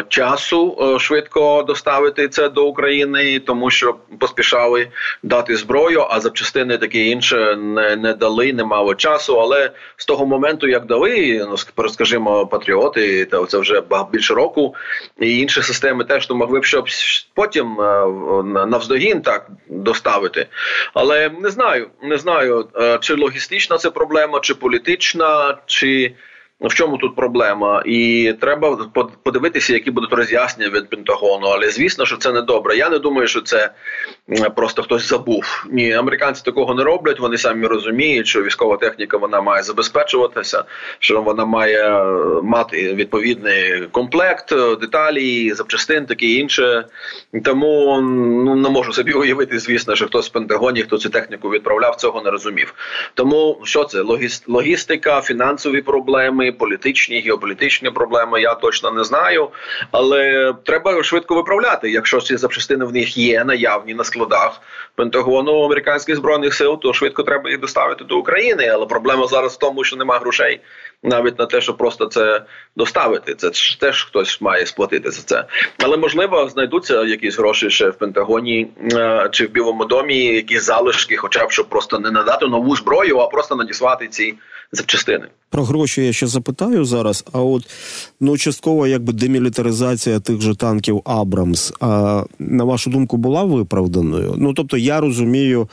часу 0.09 0.79
е, 0.81 0.99
швидко 0.99 1.63
доставити 1.63 2.29
це 2.29 2.49
до 2.49 2.67
України, 2.67 3.39
тому 3.39 3.71
що 3.71 3.97
поспішали 4.19 4.89
дати 5.23 5.57
зброю, 5.57 6.07
а 6.11 6.21
запчастини 6.21 6.79
таке 6.79 6.99
інше 6.99 7.57
не 7.57 7.97
не 7.97 8.13
дали, 8.13 8.53
не 8.53 8.65
мало 8.65 8.95
часу. 8.95 9.41
Але 9.41 9.71
з 9.97 10.07
того 10.07 10.27
моменту, 10.27 10.69
як 10.69 10.87
дали, 10.87 11.47
ну 11.51 11.89
скажімо, 11.89 12.47
патріоти, 12.47 13.25
то 13.25 13.47
це 13.47 13.59
вже 13.59 13.83
більше 14.13 14.35
року, 14.35 14.75
і 15.21 15.39
інші 15.39 15.63
системи 15.63 16.05
теж 16.05 16.27
то 16.27 16.35
могли 16.35 16.61
б 16.61 16.65
щоб 16.65 16.87
потім 17.35 17.81
е, 17.81 18.07
навздогін 18.67 19.23
так 19.23 19.47
доставити. 19.69 20.47
Але 20.95 21.31
не 21.41 21.51
знаю, 21.51 21.91
не 22.03 22.19
знаю, 22.19 22.69
чи 23.01 23.15
логістична 23.15 23.79
це 23.79 23.91
проблема, 23.91 24.41
чи 24.41 24.55
політична, 24.55 25.59
чи 25.67 26.15
в 26.61 26.75
чому 26.75 26.97
тут 26.97 27.17
проблема? 27.17 27.83
І 27.87 28.33
треба 28.41 28.91
подивитися, 29.23 29.73
які 29.73 29.91
будуть 29.91 30.13
роз'яснення 30.13 30.71
від 30.71 30.91
Пентагону. 30.91 31.47
Але 31.47 31.71
звісно, 31.71 32.07
що 32.07 32.17
це 32.17 32.33
не 32.33 32.43
добре. 32.43 32.77
Я 32.77 32.91
не 32.91 32.99
думаю, 32.99 33.29
що 33.29 33.41
це 33.41 33.71
просто 34.57 34.83
хтось 34.83 35.09
забув. 35.09 35.67
Ні, 35.71 35.93
американці 35.93 36.43
такого 36.45 36.75
не 36.75 36.85
роблять. 36.85 37.21
Вони 37.21 37.39
самі 37.39 37.67
розуміють, 37.67 38.27
що 38.27 38.43
військова 38.43 38.77
техніка 38.77 39.17
вона 39.17 39.41
має 39.41 39.63
забезпечуватися, 39.63 40.65
що 40.99 41.23
вона 41.23 41.45
має 41.45 42.01
е, 42.01 42.05
мати 42.43 42.95
відповідний 42.95 43.87
комплект, 43.91 44.53
е, 44.53 44.77
деталі, 44.77 45.53
запчастин, 45.53 46.07
таке 46.07 46.27
інше. 46.27 46.85
Тому 47.45 48.01
ну 48.45 48.55
не 48.55 48.69
можу 48.69 48.93
собі 48.93 49.13
уявити, 49.13 49.59
звісно, 49.59 49.95
що 49.95 50.07
хтось 50.07 50.29
в 50.29 50.33
Пентагоні, 50.33 50.83
хто 50.83 50.99
цю 50.99 51.11
техніку 51.11 51.51
відправляв, 51.51 51.97
цього 51.97 52.23
не 52.23 52.31
розумів. 52.31 52.75
Тому 53.15 53.61
що 53.65 53.85
це 53.85 54.03
логістика, 54.47 55.21
фінансові 55.21 55.83
проблеми 55.83 56.54
політичні, 56.55 57.21
геополітичні 57.21 57.91
проблеми. 57.91 58.41
Я 58.41 58.55
точно 58.55 58.91
не 58.91 59.05
знаю, 59.05 59.49
але 59.91 60.53
треба 60.65 61.03
швидко 61.03 61.35
виправляти. 61.35 61.91
Якщо 61.91 62.21
ці 62.21 62.37
запчастини 62.37 62.85
в 62.85 62.93
них 62.93 63.17
є 63.17 63.45
наявні 63.45 63.95
на 63.95 64.05
складах 64.05 64.61
Пентагону 64.95 65.65
американських 65.65 66.17
збройних 66.17 66.55
сил, 66.55 66.79
то 66.81 66.93
швидко 66.93 67.23
треба 67.23 67.51
їх 67.51 67.61
доставити 67.61 68.05
до 68.05 68.19
України. 68.19 68.69
Але 68.69 68.87
проблема 68.87 69.27
зараз 69.27 69.55
в 69.55 69.59
тому, 69.59 69.85
що 69.85 69.97
немає 69.97 70.21
грошей 70.21 70.61
навіть 71.05 71.39
на 71.39 71.47
те, 71.47 71.61
щоб 71.61 71.77
просто 71.77 72.07
це 72.07 72.43
доставити. 72.77 73.35
Це 73.35 73.51
теж 73.81 74.05
хтось 74.05 74.41
має 74.41 74.67
сплатити 74.67 75.11
за 75.11 75.23
це. 75.23 75.45
Але 75.79 75.97
можливо 75.97 76.49
знайдуться 76.49 77.05
якісь 77.05 77.39
гроші 77.39 77.71
ще 77.71 77.91
в 77.91 77.95
Пентагоні 77.95 78.67
е, 78.93 79.29
чи 79.33 79.47
в 79.47 79.51
Білому 79.51 79.85
домі, 79.85 80.25
якісь 80.25 80.65
залишки, 80.65 81.17
хоча 81.17 81.47
б 81.47 81.51
щоб 81.51 81.69
просто 81.69 81.99
не 81.99 82.11
надати 82.11 82.47
нову 82.47 82.77
зброю, 82.77 83.19
а 83.19 83.27
просто 83.27 83.57
надіслати 83.57 84.09
ці 84.09 84.35
запчастини. 84.73 85.27
Про 85.51 85.65
гроші 85.65 86.07
я 86.07 86.13
ще 86.13 86.27
запитаю 86.27 86.85
зараз. 86.85 87.25
А 87.33 87.41
от 87.41 87.63
ну 88.21 88.39
частково 88.39 88.87
якби 88.87 89.13
демілітаризація 89.13 90.21
тих 90.21 90.41
же 90.41 90.55
танків 90.55 91.03
Абрамс, 91.05 91.73
а, 91.81 92.23
на 92.39 92.65
вашу 92.65 92.91
думку, 92.91 93.17
була 93.17 93.45
виправданою? 93.45 94.35
Ну 94.37 94.55
тобто, 94.55 94.77
я 94.77 95.01
розумію. 95.01 95.69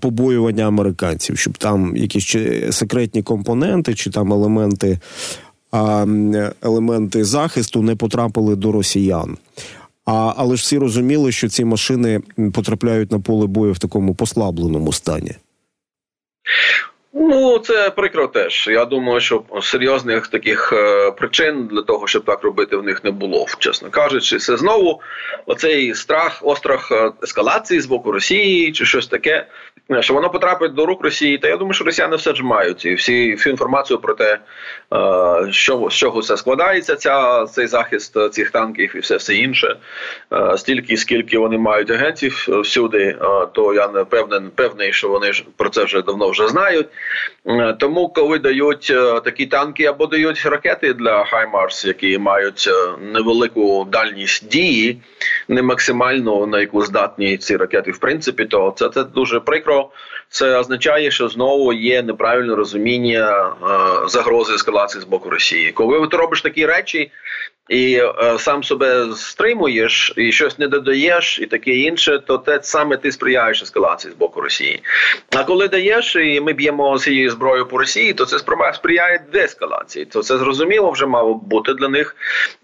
Побоювання 0.00 0.66
американців, 0.66 1.38
щоб 1.38 1.58
там 1.58 1.96
якісь 1.96 2.36
секретні 2.70 3.22
компоненти, 3.22 3.94
чи 3.94 4.10
там 4.10 4.32
елементи 4.32 4.98
елементи 6.62 7.24
захисту 7.24 7.82
не 7.82 7.96
потрапили 7.96 8.56
до 8.56 8.72
росіян. 8.72 9.36
А, 10.04 10.34
Але 10.36 10.56
ж 10.56 10.62
всі 10.62 10.78
розуміли, 10.78 11.32
що 11.32 11.48
ці 11.48 11.64
машини 11.64 12.20
потрапляють 12.52 13.12
на 13.12 13.20
поле 13.20 13.46
бою 13.46 13.72
в 13.72 13.78
такому 13.78 14.14
послабленому 14.14 14.92
стані. 14.92 15.32
Ну, 17.18 17.58
це 17.58 17.90
прикро 17.90 18.26
теж. 18.26 18.68
Я 18.68 18.84
думаю, 18.84 19.20
що 19.20 19.42
серйозних 19.62 20.26
таких 20.26 20.72
е, 20.72 21.10
причин 21.10 21.66
для 21.66 21.82
того, 21.82 22.06
щоб 22.06 22.24
так 22.24 22.42
робити, 22.42 22.76
в 22.76 22.82
них 22.82 23.04
не 23.04 23.10
було, 23.10 23.46
чесно 23.58 23.90
кажучи. 23.90 24.38
Це 24.38 24.56
знову 24.56 25.00
оцей 25.46 25.94
страх, 25.94 26.40
острах 26.42 26.92
е, 26.92 27.12
ескалації 27.22 27.80
з 27.80 27.86
боку 27.86 28.12
Росії 28.12 28.72
чи 28.72 28.84
щось 28.84 29.06
таке. 29.06 29.46
Що 30.00 30.14
воно 30.14 30.30
потрапить 30.30 30.74
до 30.74 30.86
рук 30.86 31.04
Росії, 31.04 31.38
та 31.38 31.48
я 31.48 31.56
думаю, 31.56 31.74
що 31.74 31.84
Росіяни 31.84 32.16
все 32.16 32.34
ж 32.34 32.42
мають 32.42 32.84
і 32.84 32.94
всі 32.94 33.32
всю 33.32 33.50
інформацію 33.50 33.98
про 33.98 34.14
те, 34.14 34.38
е, 34.94 35.52
що 35.52 35.88
з 35.90 35.94
чого 35.94 36.22
це 36.22 36.36
складається, 36.36 36.96
ця 36.96 37.46
цей 37.46 37.66
захист 37.66 38.16
е, 38.16 38.28
цих 38.28 38.50
танків 38.50 38.96
і 38.96 38.98
все 38.98 39.16
все 39.16 39.34
інше. 39.34 39.76
Е, 40.32 40.58
стільки, 40.58 40.96
скільки 40.96 41.38
вони 41.38 41.58
мають 41.58 41.90
агентів 41.90 42.46
всюди, 42.48 43.16
то 43.52 43.74
я 43.74 43.88
не 43.88 44.04
певний, 44.04 44.40
певний, 44.54 44.92
що 44.92 45.08
вони 45.08 45.32
ж 45.32 45.44
про 45.56 45.68
це 45.68 45.84
вже 45.84 46.02
давно 46.02 46.30
вже 46.30 46.48
знають. 46.48 46.86
Тому, 47.78 48.08
коли 48.08 48.38
дають 48.38 48.92
такі 49.24 49.46
танки 49.46 49.84
або 49.84 50.06
дають 50.06 50.46
ракети 50.46 50.92
для 50.92 51.24
Хаймарс, 51.24 51.84
які 51.84 52.18
мають 52.18 52.68
невелику 53.00 53.86
дальність 53.92 54.48
дії, 54.48 55.00
не 55.48 55.62
максимальну 55.62 56.46
на 56.46 56.60
яку 56.60 56.82
здатні 56.82 57.36
ці 57.36 57.56
ракети, 57.56 57.90
в 57.90 57.98
принципі, 57.98 58.44
то 58.44 58.74
це, 58.76 58.88
це 58.88 59.04
дуже 59.04 59.40
прикро 59.40 59.75
це 60.28 60.58
означає, 60.58 61.10
що 61.10 61.28
знову 61.28 61.72
є 61.72 62.02
неправильне 62.02 62.54
розуміння 62.54 63.52
е, 63.62 64.08
загрози 64.08 64.54
ескалації 64.54 65.02
з 65.02 65.04
боку 65.04 65.30
Росії. 65.30 65.72
Коли 65.72 66.08
ти 66.08 66.16
робиш 66.16 66.42
такі 66.42 66.66
речі, 66.66 67.10
і 67.68 67.94
е, 67.94 68.38
сам 68.38 68.64
себе 68.64 69.06
стримуєш 69.16 70.12
і 70.16 70.32
щось 70.32 70.58
не 70.58 70.68
додаєш, 70.68 71.38
і 71.38 71.46
таке 71.46 71.70
інше, 71.70 72.22
то 72.26 72.38
те 72.38 72.58
саме 72.62 72.96
ти 72.96 73.12
сприяєш 73.12 73.62
ескалації 73.62 74.12
з 74.12 74.16
боку 74.16 74.40
Росії. 74.40 74.82
А 75.36 75.44
коли 75.44 75.68
даєш, 75.68 76.16
і 76.16 76.40
ми 76.40 76.52
б'ємо 76.52 76.98
цією 76.98 77.30
зброєю 77.30 77.66
по 77.66 77.78
Росії, 77.78 78.12
то 78.12 78.26
це 78.26 78.38
сприяє 78.74 79.24
деескалації. 79.32 80.04
То 80.04 80.22
це 80.22 80.38
зрозуміло 80.38 80.90
вже 80.90 81.06
мало 81.06 81.34
бути 81.34 81.74
для 81.74 81.88
них. 81.88 82.16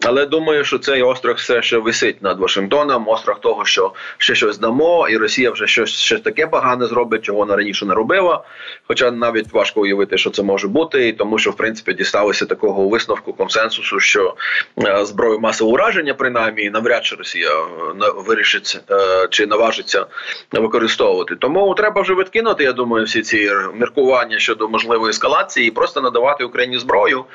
Але 0.05 0.25
думаю, 0.25 0.63
що 0.63 0.79
цей 0.79 1.01
острах 1.01 1.37
все 1.37 1.61
ще 1.61 1.77
висить 1.77 2.21
над 2.21 2.39
Вашингтоном. 2.39 3.07
Острах 3.07 3.39
того, 3.39 3.65
що 3.65 3.93
ще 4.17 4.35
щось 4.35 4.57
дамо, 4.57 5.07
і 5.09 5.17
Росія 5.17 5.51
вже 5.51 5.67
щось 5.67 5.89
щось 5.89 6.21
таке 6.21 6.47
погане 6.47 6.85
зробить, 6.85 7.21
чого 7.21 7.37
вона 7.37 7.55
раніше 7.55 7.85
не 7.85 7.93
робила. 7.93 8.43
Хоча 8.87 9.11
навіть 9.11 9.53
важко 9.53 9.81
уявити, 9.81 10.17
що 10.17 10.29
це 10.29 10.43
може 10.43 10.67
бути, 10.67 11.07
і 11.07 11.13
тому 11.13 11.39
що 11.39 11.51
в 11.51 11.57
принципі 11.57 11.93
дісталося 11.93 12.45
такого 12.45 12.89
висновку 12.89 13.33
консенсусу, 13.33 13.99
що. 13.99 14.35
Зброю 15.01 15.39
масового 15.39 15.73
ураження, 15.73 16.13
принаймні 16.13 16.69
навряд 16.69 17.05
чи 17.05 17.15
Росія 17.15 17.49
е, 17.49 17.93
вирішить 18.27 18.79
е, 18.91 19.27
чи 19.29 19.47
наважиться 19.47 20.05
використовувати. 20.51 21.35
Тому 21.35 21.73
треба 21.73 22.01
вже 22.01 22.15
відкинути. 22.15 22.63
Я 22.63 22.73
думаю, 22.73 23.05
всі 23.05 23.21
ці 23.21 23.51
міркування 23.73 24.39
щодо 24.39 24.69
можливої 24.69 25.09
ескалації, 25.09 25.67
і 25.67 25.71
просто 25.71 26.01
надавати 26.01 26.43
Україні 26.43 26.79
зброю. 26.79 27.25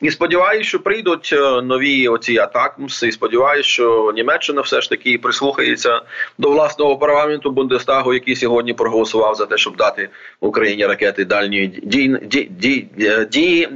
І 0.00 0.10
сподіваюся, 0.10 0.68
що 0.68 0.80
прийдуть 0.80 1.30
е, 1.32 1.62
нові 1.62 2.08
оці 2.08 2.38
атакмси. 2.38 3.08
І 3.08 3.12
сподіваюся, 3.12 3.68
що 3.68 4.12
Німеччина 4.16 4.60
все 4.60 4.80
ж 4.80 4.90
таки 4.90 5.18
прислухається 5.18 6.02
до 6.38 6.50
власного 6.50 6.98
парламенту 6.98 7.50
Бундестагу, 7.50 8.14
який 8.14 8.36
сьогодні 8.36 8.72
проголосував 8.72 9.34
за 9.34 9.46
те, 9.46 9.56
щоб 9.56 9.76
дати 9.76 10.08
Україні 10.40 10.86
ракети 10.86 11.24
дальньої 11.24 11.66
дії 11.66 12.06
дії, 12.22 12.50
дії, 12.50 12.88
дії, 13.30 13.68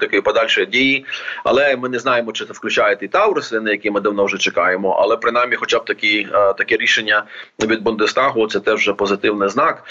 дії 0.00 0.20
подальшої 0.24 0.66
дії. 0.66 1.04
Але 1.44 1.76
ми 1.76 1.88
не 1.88 1.98
знаємо, 1.98 2.32
чи 2.32 2.44
це 2.44 2.54
включають 2.66 3.02
і 3.02 3.08
Тауруси, 3.08 3.60
на 3.60 3.70
які 3.70 3.90
ми 3.90 4.00
давно 4.00 4.24
вже 4.24 4.38
чекаємо. 4.38 4.98
Але 5.00 5.16
принаймні, 5.16 5.56
хоча 5.56 5.78
б 5.78 5.84
такі 5.84 6.28
е, 6.34 6.52
таке 6.52 6.76
рішення 6.76 7.24
від 7.62 7.82
Бундестагу, 7.82 8.46
це 8.46 8.60
теж 8.60 8.74
вже 8.74 8.92
позитивний 8.92 9.48
знак. 9.48 9.84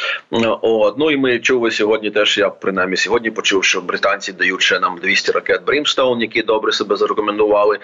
От. 0.62 0.98
Ну 0.98 1.12
і 1.12 1.18
ми 1.18 1.40
чули 1.40 1.72
сьогодні. 1.72 2.12
Теж 2.12 2.38
я 2.38 2.50
принаймні 2.50 2.98
сьогодні 2.98 3.32
почув, 3.32 3.64
що 3.64 3.82
британці 3.82 4.34
дають 4.34 4.62
ще 4.62 4.80
нам 4.80 4.98
200 5.02 5.32
ракет 5.32 5.64
Брімстоун, 5.66 6.22
які 6.22 6.42
добре 6.42 6.72
себе 6.72 6.96
зарекомендували. 6.96 7.80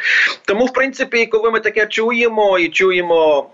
Тому, 0.45 0.65
в 0.65 0.74
принципі, 0.74 1.25
коли 1.25 1.51
ми 1.51 1.60
таке 1.60 1.86
чуємо 1.86 2.60
і 2.60 2.69
чуємо 2.69 3.50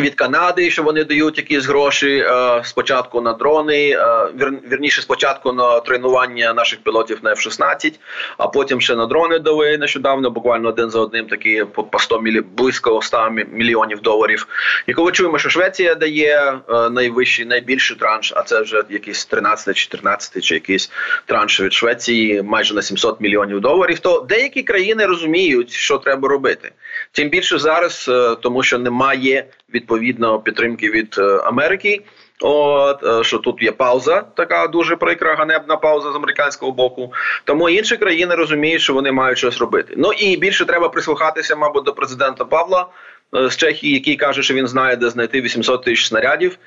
від 0.00 0.14
Канади, 0.14 0.70
що 0.70 0.82
вони 0.82 1.04
дають 1.04 1.38
якісь 1.38 1.66
гроші 1.66 2.24
е, 2.26 2.60
спочатку 2.64 3.20
на 3.20 3.32
дрони, 3.32 3.90
е, 3.90 4.28
вір, 4.40 4.52
вірніше 4.72 5.02
спочатку 5.02 5.52
на 5.52 5.80
тренування 5.80 6.54
наших 6.54 6.78
пілотів 6.78 7.18
на 7.22 7.30
F-16, 7.30 7.92
а 8.38 8.48
потім 8.48 8.80
ще 8.80 8.96
на 8.96 9.06
дрони 9.06 9.38
дали 9.38 9.78
нещодавно, 9.78 10.30
буквально 10.30 10.68
один 10.68 10.90
за 10.90 11.00
одним, 11.00 11.26
такі 11.26 11.64
по, 11.64 11.84
по 11.84 11.98
100 11.98 12.20
мілі, 12.20 12.40
близько 12.40 13.02
100 13.02 13.30
мільйонів 13.52 14.00
доларів. 14.00 14.46
І 14.86 14.94
коли 14.94 15.12
чуємо, 15.12 15.38
що 15.38 15.48
Швеція 15.48 15.94
дає 15.94 16.58
е, 16.68 16.90
найвищий, 16.90 17.44
найбільший 17.44 17.96
транш, 17.96 18.32
а 18.36 18.42
це 18.42 18.60
вже 18.60 18.82
якийсь 18.90 19.26
13 19.26 19.76
14 19.76 20.44
чи 20.44 20.54
якийсь 20.54 20.90
транш 21.26 21.60
від 21.60 21.72
Швеції, 21.72 22.42
майже 22.42 22.74
на 22.74 22.82
700 22.82 23.20
мільйонів 23.20 23.60
доларів, 23.60 23.98
то 23.98 24.26
деякі 24.28 24.62
країни 24.62 25.06
розуміють, 25.06 25.70
що 25.70 25.98
треба 25.98 26.28
робити. 26.28 26.72
Тим 27.12 27.28
більше 27.28 27.58
зараз, 27.58 28.06
е, 28.08 28.36
тому 28.42 28.62
що 28.62 28.78
немає 28.78 29.46
відповідно 29.76 30.38
підтримки 30.40 30.90
від 30.90 31.16
е, 31.18 31.22
Америки. 31.44 32.02
От 32.40 33.04
е, 33.04 33.24
що 33.24 33.38
тут 33.38 33.62
є 33.62 33.72
пауза, 33.72 34.24
така 34.36 34.66
дуже 34.66 34.96
прикра, 34.96 35.34
ганебна 35.34 35.76
пауза 35.76 36.12
з 36.12 36.16
американського 36.16 36.72
боку. 36.72 37.12
Тому 37.44 37.68
інші 37.68 37.96
країни 37.96 38.34
розуміють, 38.34 38.82
що 38.82 38.94
вони 38.94 39.12
мають 39.12 39.38
щось 39.38 39.58
робити. 39.58 39.94
Ну 39.96 40.12
і 40.12 40.36
більше 40.36 40.64
треба 40.64 40.88
прислухатися, 40.88 41.56
мабуть, 41.56 41.84
до 41.84 41.92
президента 41.92 42.44
Павла. 42.44 42.86
Е, 43.34 43.50
з 43.50 43.56
Чехії, 43.56 43.94
який 43.94 44.16
каже, 44.16 44.42
що 44.42 44.54
він 44.54 44.66
знає, 44.66 44.96
де 44.96 45.10
знайти 45.10 45.40
800 45.40 45.84
тисяч 45.84 46.06
снарядів. 46.06 46.58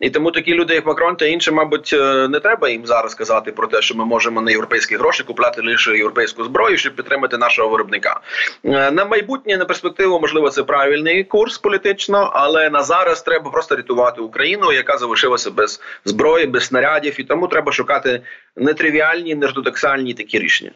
І 0.00 0.10
тому 0.10 0.30
такі 0.30 0.54
люди, 0.54 0.74
як 0.74 0.86
Макрон 0.86 1.16
та 1.16 1.26
інші, 1.26 1.50
мабуть, 1.50 1.90
е, 1.92 2.28
не 2.28 2.40
треба 2.40 2.68
їм 2.68 2.86
зараз 2.86 3.14
казати 3.14 3.52
про 3.52 3.66
те, 3.66 3.82
що 3.82 3.94
ми 3.94 4.04
можемо 4.04 4.40
на 4.40 4.50
європейські 4.50 4.96
гроші 4.96 5.22
купляти 5.22 5.62
лише 5.62 5.96
європейську 5.96 6.44
зброю, 6.44 6.76
щоб 6.76 6.96
підтримати 6.96 7.38
нашого 7.38 7.68
виробника. 7.68 8.20
Е, 8.64 8.90
на 8.90 9.04
майбутнє 9.04 9.56
на 9.56 9.64
перспективу, 9.64 10.20
можливо, 10.20 10.50
це 10.50 10.62
правильний 10.62 11.24
курс 11.24 11.58
політично, 11.58 12.30
але 12.34 12.70
на 12.70 12.82
зараз 12.82 13.22
треба 13.22 13.50
просто 13.50 13.76
рятувати 13.76 14.20
Україну, 14.20 14.72
яка 14.72 14.98
залишилася 14.98 15.50
без 15.50 15.80
зброї, 16.04 16.46
без 16.46 16.64
снарядів, 16.64 17.20
і 17.20 17.24
тому 17.24 17.48
треба 17.48 17.72
шукати 17.72 18.22
нетривіальні, 18.58 19.34
неждотексальні 19.34 20.14
такі 20.14 20.38
рішення. 20.38 20.70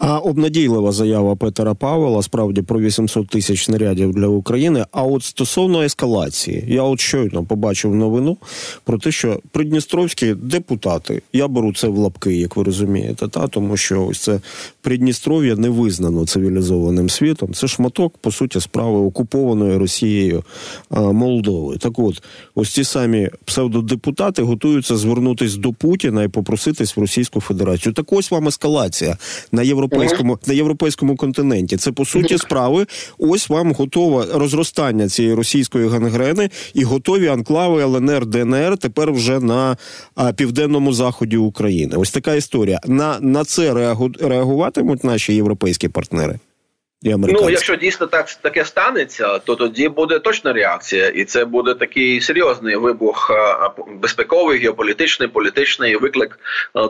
А 0.00 0.18
обнадійлива 0.18 0.92
заява 0.92 1.36
Петера 1.36 1.74
Павела 1.74 2.22
справді 2.22 2.62
про 2.62 2.80
800 2.80 3.28
тисяч 3.28 3.64
снарядів 3.64 4.14
для 4.14 4.26
України. 4.26 4.84
А 4.92 5.02
от 5.02 5.24
стосовно 5.24 5.82
ескалації, 5.82 6.64
я 6.68 6.82
от 6.82 7.00
щойно 7.00 7.44
побачив 7.44 7.94
новину 7.94 8.36
про 8.84 8.98
те, 8.98 9.12
що 9.12 9.40
придністровські 9.50 10.34
депутати, 10.34 11.22
я 11.32 11.48
беру 11.48 11.74
це 11.74 11.88
в 11.88 11.96
лапки, 11.96 12.36
як 12.36 12.56
ви 12.56 12.62
розумієте, 12.62 13.28
та 13.28 13.46
тому 13.46 13.76
що 13.76 14.06
ось 14.06 14.18
це 14.18 14.40
Придністров'я 14.82 15.56
не 15.56 15.68
визнано 15.68 16.26
цивілізованим 16.26 17.10
світом. 17.10 17.54
Це 17.54 17.68
шматок, 17.68 18.18
по 18.18 18.32
суті, 18.32 18.60
справи 18.60 18.98
окупованої 18.98 19.76
Росією 19.76 20.44
Молдови. 20.90 21.76
Так, 21.78 21.98
от 21.98 22.22
ось 22.54 22.70
ці 22.70 22.84
самі 22.84 23.30
псевдодепутати 23.44 24.42
готуються 24.42 24.96
звернутись 24.96 25.54
до 25.54 25.72
Путіна 25.72 26.22
і 26.22 26.28
попроситись 26.28 26.96
в 26.96 27.00
Російську 27.10 27.40
Федерацію. 27.40 27.92
Так 27.92 28.12
ось 28.12 28.30
вам 28.30 28.48
ескалація 28.48 29.16
на 29.52 29.62
європейському 29.62 30.38
на 30.46 30.54
європейському 30.54 31.16
континенті. 31.16 31.76
Це 31.76 31.92
по 31.92 32.04
суті 32.04 32.38
справи. 32.38 32.86
Ось 33.18 33.48
вам 33.48 33.72
готове 33.72 34.26
розростання 34.34 35.08
цієї 35.08 35.34
російської 35.34 35.88
гангрени 35.88 36.50
і 36.74 36.84
готові 36.84 37.26
анклави 37.26 37.82
ЛНР 37.82 38.26
ДНР 38.26 38.76
тепер 38.78 39.12
вже 39.12 39.40
на 39.40 39.76
а, 40.14 40.32
південному 40.32 40.92
заході 40.92 41.36
України. 41.36 41.96
Ось 41.96 42.10
така 42.10 42.34
історія. 42.34 42.80
На 42.86 43.20
на 43.20 43.44
це 43.44 43.74
реагу, 43.74 44.10
реагуватимуть 44.20 45.04
наші 45.04 45.34
європейські 45.34 45.88
партнери. 45.88 46.38
І 47.02 47.14
ну, 47.16 47.50
якщо 47.50 47.76
дійсно 47.76 48.06
так 48.06 48.26
таке 48.42 48.64
станеться, 48.64 49.38
то 49.38 49.56
тоді 49.56 49.88
буде 49.88 50.18
точна 50.18 50.52
реакція, 50.52 51.08
і 51.08 51.24
це 51.24 51.44
буде 51.44 51.74
такий 51.74 52.20
серйозний 52.20 52.76
вибух 52.76 53.30
безпековий, 53.88 54.58
геополітичний, 54.58 55.28
політичний 55.28 55.96
виклик 55.96 56.38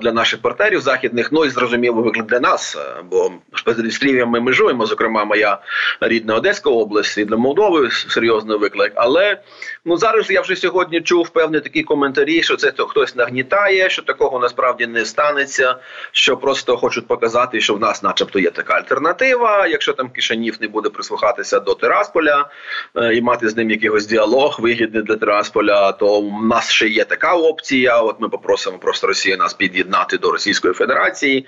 для 0.03 0.13
наших 0.13 0.43
партнерів 0.43 0.81
західних. 0.81 1.33
Ну 1.33 1.45
і 1.45 1.51
зрозуміло 1.51 2.03
виклик 2.03 2.27
для 2.27 2.41
нас. 2.41 2.77
Бо 3.11 3.33
з 3.67 4.25
ми 4.27 4.41
межуємо, 4.41 4.87
зокрема, 4.87 5.25
моя 5.25 5.59
рідна 6.01 6.35
Одеська 6.35 6.71
область 6.71 7.19
і 7.19 7.25
для 7.25 7.37
Молдови 7.37 7.91
серйозний 7.91 8.59
виклик. 8.59 8.93
Але 8.95 9.41
ну 9.85 9.97
зараз 9.97 10.31
я 10.31 10.41
вже 10.41 10.57
сьогодні 10.57 11.01
чув 11.01 11.29
певні 11.29 11.61
такі 11.61 11.83
коментарі, 11.83 12.43
що 12.43 12.57
це 12.57 12.73
хтось 12.77 13.17
нагнітає, 13.17 13.91
що 13.91 14.03
такого 14.03 14.39
насправді 14.39 14.87
не 14.87 15.05
станеться, 15.05 15.77
що 16.13 16.37
просто 16.37 16.77
хочуть 16.77 17.07
показати, 17.07 17.61
що 17.61 17.75
в 17.75 17.81
нас, 17.81 18.03
начебто, 18.03 18.39
є 18.39 18.51
така 18.51 18.75
альтернатива. 18.75 19.67
Якщо 19.67 19.93
там 20.01 20.11
Кишанів 20.11 20.57
не 20.61 20.69
буде 20.69 20.89
прислухатися 20.89 21.61
до 21.61 21.75
Тирасполя 21.75 22.49
е, 22.97 23.15
і 23.15 23.21
мати 23.21 23.49
з 23.49 23.57
ним 23.57 23.71
якийсь 23.71 24.07
діалог, 24.07 24.57
вигідний 24.61 25.03
для 25.03 25.17
Тирасполя, 25.17 25.93
то 25.93 26.21
в 26.21 26.45
нас 26.45 26.71
ще 26.71 26.89
є 26.89 27.05
така 27.05 27.35
опція. 27.35 28.01
От 28.01 28.21
ми 28.21 28.29
попросимо 28.29 28.79
просто 28.79 29.07
Росію 29.07 29.37
нас 29.37 29.55
під'єднати 29.55 30.19
до 30.19 30.31
Російської 30.31 30.75
Федерації, 30.75 31.47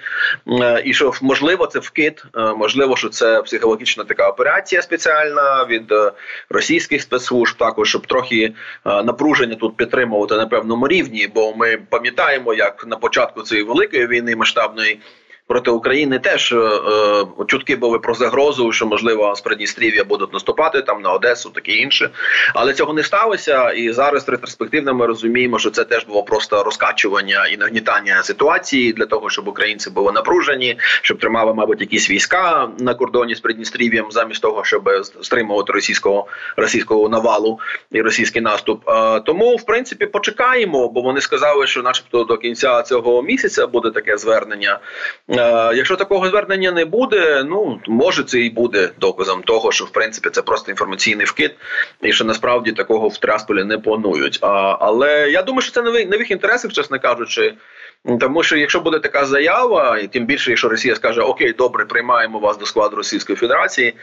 е, 0.48 0.82
і 0.84 0.94
що 0.94 1.12
можливо 1.22 1.66
це 1.66 1.78
вкид, 1.78 2.24
е, 2.36 2.40
можливо, 2.40 2.96
що 2.96 3.08
це 3.08 3.42
психологічна 3.42 4.04
така 4.04 4.28
операція 4.28 4.82
спеціальна 4.82 5.66
від 5.70 5.94
російських 6.50 7.02
спецслужб, 7.02 7.56
також 7.56 7.88
щоб 7.88 8.06
трохи 8.06 8.52
напруження 8.84 9.54
тут 9.54 9.76
підтримувати 9.76 10.34
на 10.34 10.46
певному 10.46 10.88
рівні, 10.88 11.28
бо 11.34 11.54
ми 11.56 11.78
пам'ятаємо, 11.90 12.54
як 12.54 12.86
на 12.86 12.96
початку 12.96 13.42
цієї 13.42 13.66
великої 13.66 14.06
війни 14.06 14.36
масштабної 14.36 15.00
проти 15.46 15.70
України 15.70 16.18
теж 16.18 16.52
е, 16.52 16.56
е, 16.56 17.24
чутки 17.46 17.76
були 17.76 17.98
про 17.98 18.14
загрозу, 18.14 18.72
що 18.72 18.86
можливо 18.86 19.34
з 19.36 19.40
Придністрів'я 19.40 20.04
будуть 20.04 20.32
наступати 20.32 20.82
там 20.82 21.02
на 21.02 21.12
Одесу, 21.12 21.50
таке 21.50 21.72
інше. 21.72 22.10
Але 22.54 22.74
цього 22.74 22.92
не 22.92 23.02
сталося. 23.02 23.70
І 23.70 23.92
зараз 23.92 24.28
ретроспективно 24.28 24.94
ми 24.94 25.06
розуміємо, 25.06 25.58
що 25.58 25.70
це 25.70 25.84
теж 25.84 26.04
було 26.04 26.22
просто 26.22 26.64
розкачування 26.64 27.46
і 27.46 27.56
нагнітання 27.56 28.22
ситуації 28.22 28.92
для 28.92 29.06
того, 29.06 29.30
щоб 29.30 29.48
українці 29.48 29.90
були 29.90 30.12
напружені, 30.12 30.78
щоб 31.02 31.18
тримали, 31.18 31.54
мабуть, 31.54 31.80
якісь 31.80 32.10
війська 32.10 32.68
на 32.78 32.94
кордоні 32.94 33.34
з 33.34 33.40
Придністрів'ям, 33.40 34.06
замість 34.10 34.42
того, 34.42 34.64
щоб 34.64 34.90
стримувати 35.22 35.72
російського 35.72 36.26
російського 36.56 37.08
навалу 37.08 37.58
і 37.92 38.02
російський 38.02 38.42
наступ. 38.42 38.88
Е, 38.88 39.20
тому, 39.20 39.56
в 39.56 39.62
принципі, 39.66 40.06
почекаємо, 40.06 40.88
бо 40.88 41.00
вони 41.00 41.20
сказали, 41.20 41.66
що, 41.66 41.82
начебто, 41.82 42.24
до 42.24 42.36
кінця 42.36 42.82
цього 42.82 43.22
місяця 43.22 43.66
буде 43.66 43.90
таке 43.90 44.16
звернення. 44.16 44.78
Е, 45.32 45.72
якщо 45.74 45.96
такого 45.96 46.28
звернення 46.28 46.72
не 46.72 46.84
буде, 46.84 47.44
ну 47.46 47.80
може 47.86 48.24
це 48.24 48.40
і 48.40 48.50
буде 48.50 48.90
доказом 49.00 49.42
того, 49.42 49.72
що 49.72 49.84
в 49.84 49.90
принципі 49.90 50.30
це 50.30 50.42
просто 50.42 50.70
інформаційний 50.70 51.26
вкид, 51.26 51.54
і 52.02 52.12
що 52.12 52.24
насправді 52.24 52.72
такого 52.72 53.08
в 53.08 53.18
Трасполі 53.18 53.64
не 53.64 53.78
планують. 53.78 54.38
А, 54.42 54.76
Але 54.80 55.30
я 55.30 55.42
думаю, 55.42 55.62
що 55.62 55.72
це 55.72 55.82
не 55.82 56.16
в 56.16 56.20
їх 56.20 56.30
інтересах, 56.30 56.72
чесно 56.72 57.00
кажучи. 57.00 57.54
Тому 58.20 58.42
що 58.42 58.56
якщо 58.56 58.80
буде 58.80 58.98
така 58.98 59.24
заява, 59.24 59.98
і 59.98 60.08
тим 60.08 60.26
більше, 60.26 60.50
якщо 60.50 60.68
Росія 60.68 60.94
скаже 60.94 61.20
Окей, 61.20 61.52
добре, 61.52 61.84
приймаємо 61.84 62.38
вас 62.38 62.58
до 62.58 62.66
складу 62.66 62.96
Російської 62.96 63.36
Федерації, 63.36 63.94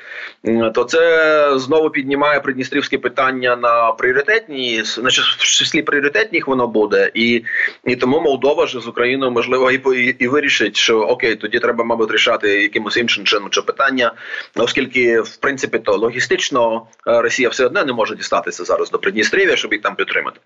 то 0.73 0.83
це 0.83 1.59
знову 1.59 1.89
піднімає 1.89 2.39
придністрівське 2.39 2.97
питання 2.97 3.55
на 3.55 3.91
пріоритетні, 3.91 4.83
значить 4.83 5.25
в 5.25 5.43
числі 5.43 5.81
пріоритетних 5.81 6.47
воно 6.47 6.67
буде, 6.67 7.11
і 7.13 7.43
і 7.85 7.95
тому 7.95 8.21
Молдова 8.21 8.67
ж 8.67 8.79
з 8.79 8.87
Україною 8.87 9.31
можливо 9.31 9.71
і 9.71 9.81
і, 9.95 10.15
і 10.19 10.27
вирішить, 10.27 10.77
що 10.77 10.99
окей, 10.99 11.35
тоді 11.35 11.59
треба, 11.59 11.83
мабуть, 11.83 12.11
рішати 12.11 12.61
якимось 12.61 12.97
іншим 12.97 13.25
чином 13.25 13.49
чи 13.49 13.61
питання, 13.61 14.11
оскільки 14.55 15.21
в 15.21 15.37
принципі 15.37 15.79
то 15.79 15.97
логістично 15.97 16.87
е, 17.07 17.21
Росія 17.21 17.49
все 17.49 17.65
одно 17.65 17.85
не 17.85 17.93
може 17.93 18.15
дістатися 18.15 18.63
зараз 18.63 18.91
до 18.91 18.99
Придністрів'я, 18.99 19.55
щоб 19.55 19.73
їх 19.73 19.81
там 19.81 19.95
підтримати. 19.95 20.39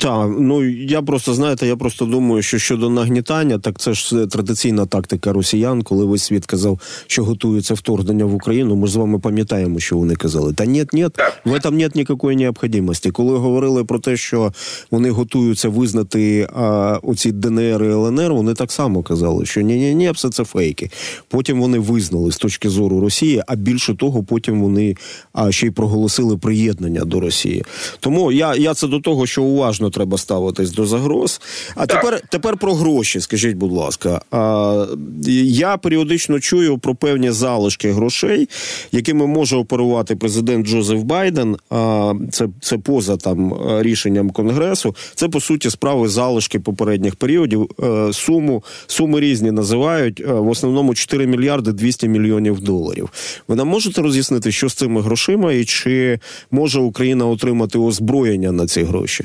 Так, 0.00 0.30
ну 0.38 0.64
я 0.64 1.02
просто 1.02 1.34
знаєте, 1.34 1.66
я 1.66 1.76
просто 1.76 2.04
думаю, 2.04 2.42
що 2.42 2.58
щодо 2.58 2.90
нагнітання, 2.90 3.58
так 3.58 3.78
це 3.78 3.94
ж 3.94 4.26
традиційна 4.26 4.86
тактика 4.86 5.32
росіян, 5.32 5.82
коли 5.82 6.04
весь 6.04 6.22
світ 6.22 6.46
казав, 6.46 6.80
що 7.06 7.24
готується 7.24 7.74
вторгнення 7.74 8.24
в 8.24 8.34
Україну. 8.34 8.76
Ми 8.76 8.86
ж 8.86 8.92
з 8.92 8.96
вами 8.96 9.18
пам'ятаємо, 9.18 9.78
що 9.78 9.96
вони 9.96 10.14
казали. 10.14 10.52
Та 10.52 10.64
ні, 10.64 10.84
ні, 10.92 11.04
в 11.44 11.52
этом 11.52 11.70
нет 11.70 11.94
ніякої 11.94 12.36
необхідності. 12.36 13.10
Коли 13.10 13.38
говорили 13.38 13.84
про 13.84 13.98
те, 13.98 14.16
що 14.16 14.52
вони 14.90 15.10
готуються 15.10 15.68
визнати 15.68 16.48
а, 16.54 16.98
оці 17.02 17.32
ДНР 17.32 17.84
і 17.84 17.88
ЛНР, 17.88 18.32
вони 18.32 18.54
так 18.54 18.72
само 18.72 19.02
казали, 19.02 19.46
що 19.46 19.60
ні, 19.60 19.74
ні, 19.74 19.94
ні, 19.94 20.10
все 20.10 20.30
це 20.30 20.44
фейки. 20.44 20.90
Потім 21.28 21.60
вони 21.60 21.78
визнали 21.78 22.32
з 22.32 22.36
точки 22.36 22.68
зору 22.68 23.00
Росії, 23.00 23.42
а 23.46 23.56
більше 23.56 23.94
того, 23.94 24.22
потім 24.22 24.62
вони 24.62 24.96
а, 25.32 25.52
ще 25.52 25.66
й 25.66 25.70
проголосили 25.70 26.36
приєднання 26.36 27.04
до 27.04 27.20
Росії. 27.20 27.64
Тому 28.00 28.32
я, 28.32 28.54
я 28.54 28.74
це 28.74 28.86
до 28.86 29.00
того, 29.00 29.26
що 29.26 29.45
уважно 29.46 29.90
треба 29.90 30.18
ставитись 30.18 30.70
до 30.70 30.86
загроз. 30.86 31.40
А 31.74 31.86
тепер 31.86 32.20
тепер 32.30 32.56
про 32.56 32.74
гроші. 32.74 33.20
Скажіть, 33.20 33.56
будь 33.56 33.72
ласка, 33.72 34.20
а, 34.30 34.86
я 35.26 35.76
періодично 35.76 36.40
чую 36.40 36.78
про 36.78 36.94
певні 36.94 37.30
залишки 37.30 37.92
грошей, 37.92 38.48
якими 38.92 39.26
може 39.26 39.56
оперувати 39.56 40.16
президент 40.16 40.66
Джозеф 40.66 41.02
Байден. 41.02 41.56
А 41.70 42.12
це 42.32 42.48
це 42.60 42.78
поза 42.78 43.16
там 43.16 43.54
рішенням 43.80 44.30
конгресу. 44.30 44.94
Це 45.14 45.28
по 45.28 45.40
суті 45.40 45.70
справи 45.70 46.08
залишки 46.08 46.60
попередніх 46.60 47.16
періодів. 47.16 47.70
Е, 47.82 48.12
суму 48.12 48.62
суми 48.86 49.20
різні 49.20 49.50
називають 49.50 50.20
е, 50.20 50.32
в 50.32 50.48
основному 50.48 50.94
4 50.94 51.26
мільярди 51.26 51.72
200 51.72 52.08
мільйонів 52.08 52.60
доларів. 52.60 53.10
Ви 53.48 53.56
нам 53.56 53.68
можете 53.68 54.02
роз'яснити, 54.02 54.52
що 54.52 54.68
з 54.68 54.74
цими 54.74 55.00
грошима, 55.00 55.52
і 55.52 55.64
чи 55.64 56.20
може 56.50 56.80
Україна 56.80 57.26
отримати 57.26 57.78
озброєння 57.78 58.52
на 58.52 58.66
ці 58.66 58.82
гроші? 58.82 59.24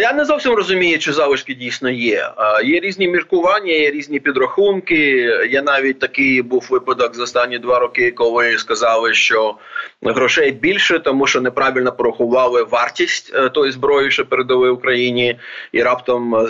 Я 0.00 0.12
не 0.12 0.24
зовсім 0.24 0.52
розумію, 0.52 0.98
чи 0.98 1.12
залишки 1.12 1.54
дійсно 1.54 1.90
є. 1.90 2.30
Є 2.64 2.80
різні 2.80 3.08
міркування, 3.08 3.72
є 3.72 3.90
різні 3.90 4.20
підрахунки. 4.20 5.00
Я 5.50 5.62
навіть 5.62 5.98
такий 5.98 6.42
був 6.42 6.66
випадок 6.70 7.14
за 7.14 7.22
останні 7.22 7.58
два 7.58 7.78
роки, 7.78 8.10
коли 8.10 8.58
сказали, 8.58 9.14
що 9.14 9.54
грошей 10.02 10.50
більше, 10.50 10.98
тому 10.98 11.26
що 11.26 11.40
неправильно 11.40 11.92
порахували 11.92 12.62
вартість 12.62 13.32
е, 13.34 13.48
тої 13.48 13.72
зброї, 13.72 14.10
що 14.10 14.26
передали 14.26 14.70
Україні, 14.70 15.38
і 15.72 15.82
раптом 15.82 16.34
е, 16.34 16.46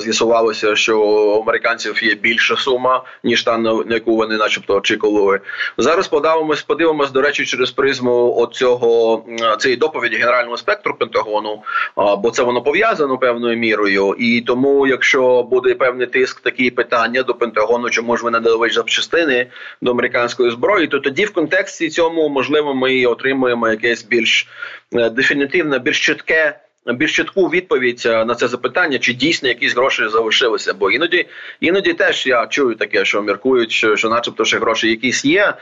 з'ясувалося, 0.00 0.76
що 0.76 1.00
у 1.00 1.42
американців 1.42 2.04
є 2.04 2.14
більша 2.14 2.56
сума 2.56 3.02
ніж 3.24 3.42
та 3.42 3.58
на 3.58 3.84
яку 3.90 4.16
вони, 4.16 4.36
начебто, 4.36 4.76
очікували. 4.76 5.40
Зараз 5.78 6.08
подивимось, 6.08 6.62
подивимось, 6.62 7.10
до 7.10 7.22
речі, 7.22 7.44
через 7.44 7.70
призму 7.70 8.34
оцього 8.36 9.24
цієї 9.58 9.76
доповіді 9.76 10.16
генерального 10.16 10.56
спектру 10.56 10.94
Пентагону. 10.94 11.62
Бо 11.96 12.30
це 12.34 12.42
воно 12.42 12.62
пов'язано 12.62 13.18
певною 13.18 13.56
мірою, 13.56 14.14
і 14.18 14.40
тому, 14.40 14.86
якщо 14.86 15.42
буде 15.42 15.74
певний 15.74 16.06
тиск, 16.06 16.40
такі 16.40 16.70
питання 16.70 17.22
до 17.22 17.34
Пентагону, 17.34 17.90
чому 17.90 18.16
ж 18.16 18.24
ви 18.24 18.30
надали 18.30 18.70
запчастини 18.70 19.46
до 19.82 19.90
американської 19.90 20.50
зброї, 20.50 20.86
то 20.86 20.98
тоді 20.98 21.24
в 21.24 21.32
контексті 21.32 21.88
цьому 21.88 22.28
можливо 22.28 22.74
ми 22.74 23.06
отримуємо 23.06 23.68
якесь 23.68 24.04
більш 24.04 24.48
е, 24.92 25.10
дефінітивне, 25.10 25.78
більш 25.78 26.06
чітке 26.06 26.60
більш 26.92 27.16
чітку 27.16 27.48
відповідь 27.48 28.02
е, 28.06 28.24
на 28.24 28.34
це 28.34 28.48
запитання, 28.48 28.98
чи 28.98 29.12
дійсно 29.12 29.48
якісь 29.48 29.74
гроші 29.74 30.08
залишилися. 30.08 30.74
Бо 30.74 30.90
іноді 30.90 31.26
іноді 31.60 31.92
теж 31.92 32.26
я 32.26 32.46
чую 32.46 32.74
таке, 32.74 33.04
що 33.04 33.22
міркують, 33.22 33.72
що, 33.72 33.96
що 33.96 34.08
начебто 34.08 34.44
ще 34.44 34.58
гроші 34.58 34.90
якісь 34.90 35.24
є, 35.24 35.54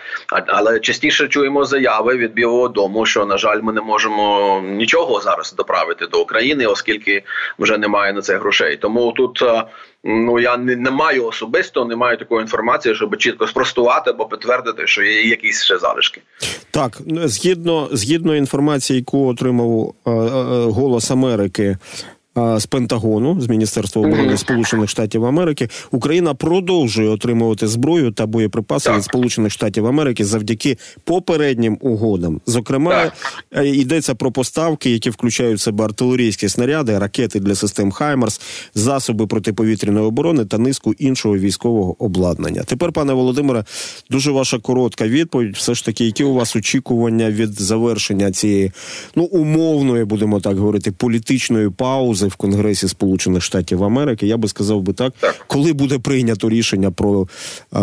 але 0.46 0.80
частіше 0.80 1.28
чуємо 1.28 1.64
заяви 1.64 2.16
від 2.16 2.32
Білого 2.32 2.68
Дому, 2.68 3.06
що 3.06 3.26
на 3.26 3.38
жаль, 3.38 3.60
ми 3.62 3.72
не 3.72 3.80
можемо 3.80 4.60
нічого 4.64 5.20
зараз 5.20 5.52
доправити 5.52 6.06
до 6.06 6.22
України, 6.22 6.66
оскільки 6.66 7.22
вже 7.58 7.78
немає 7.78 8.12
на 8.12 8.22
це 8.22 8.38
грошей. 8.38 8.76
Тому 8.76 9.12
тут 9.12 9.42
е, 9.42 9.64
Ну 10.04 10.38
я 10.38 10.56
не, 10.56 10.76
не 10.76 10.90
маю 10.90 11.26
особисто, 11.26 11.84
не 11.84 11.96
маю 11.96 12.18
такої 12.18 12.42
інформації, 12.42 12.94
щоб 12.94 13.16
чітко 13.16 13.46
спростувати 13.46 14.10
або 14.10 14.26
підтвердити, 14.26 14.86
що 14.86 15.02
є 15.02 15.22
якісь 15.22 15.62
ще 15.62 15.78
залишки. 15.78 16.20
Так, 16.70 16.98
згідно 17.06 17.88
згідно 17.92 18.36
інформації, 18.36 18.98
яку 18.98 19.28
отримав 19.28 19.94
е, 20.06 20.10
е, 20.10 20.14
голос 20.64 21.10
Америки 21.10 21.76
з 22.36 22.66
Пентагону 22.66 23.40
з 23.40 23.48
Міністерства 23.48 24.02
оборони 24.02 24.36
Сполучених 24.36 24.90
Штатів 24.90 25.24
Америки 25.24 25.68
Україна 25.90 26.34
продовжує 26.34 27.08
отримувати 27.08 27.68
зброю 27.68 28.10
та 28.10 28.26
боєприпаси 28.26 28.88
так. 28.88 28.96
від 28.96 29.04
Сполучених 29.04 29.52
Штатів 29.52 29.86
Америки 29.86 30.24
завдяки 30.24 30.78
попереднім 31.04 31.78
угодам. 31.80 32.40
Зокрема, 32.46 32.90
так. 32.90 33.12
Е, 33.56 33.68
йдеться 33.68 34.14
про 34.14 34.32
поставки, 34.32 34.90
які 34.90 35.10
включають 35.10 35.58
в 35.58 35.62
себе 35.62 35.84
артилерійські 35.84 36.48
снаряди, 36.48 36.98
ракети 36.98 37.40
для 37.40 37.54
систем 37.54 37.90
Хаймарс, 37.90 38.40
засоби 38.74 39.26
протиповітряної 39.26 40.06
оборони 40.06 40.44
та 40.44 40.58
низку 40.58 40.92
іншого 40.92 41.38
військового 41.38 42.04
обладнання. 42.04 42.62
Тепер, 42.62 42.92
пане 42.92 43.12
Володимире, 43.12 43.64
дуже 44.10 44.30
ваша 44.30 44.58
коротка 44.58 45.06
відповідь. 45.08 45.56
Все 45.56 45.74
ж 45.74 45.84
таки, 45.84 46.04
які 46.04 46.24
у 46.24 46.34
вас 46.34 46.56
очікування 46.56 47.30
від 47.30 47.60
завершення 47.60 48.32
цієї 48.32 48.72
ну 49.14 49.24
умовної, 49.24 50.04
будемо 50.04 50.40
так 50.40 50.56
говорити, 50.56 50.92
політичної 50.92 51.70
паузи 51.70 52.21
докази 52.22 52.28
в 52.28 52.36
Конгресі 52.36 52.88
Сполучених 52.88 53.42
Штатів 53.42 53.84
Америки. 53.84 54.26
Я 54.26 54.36
би 54.36 54.48
сказав 54.48 54.82
би 54.82 54.92
так, 54.92 55.12
Так. 55.20 55.44
коли 55.46 55.72
буде 55.72 55.98
прийнято 55.98 56.48
рішення 56.48 56.90
про 56.90 57.22
е, 57.22 57.26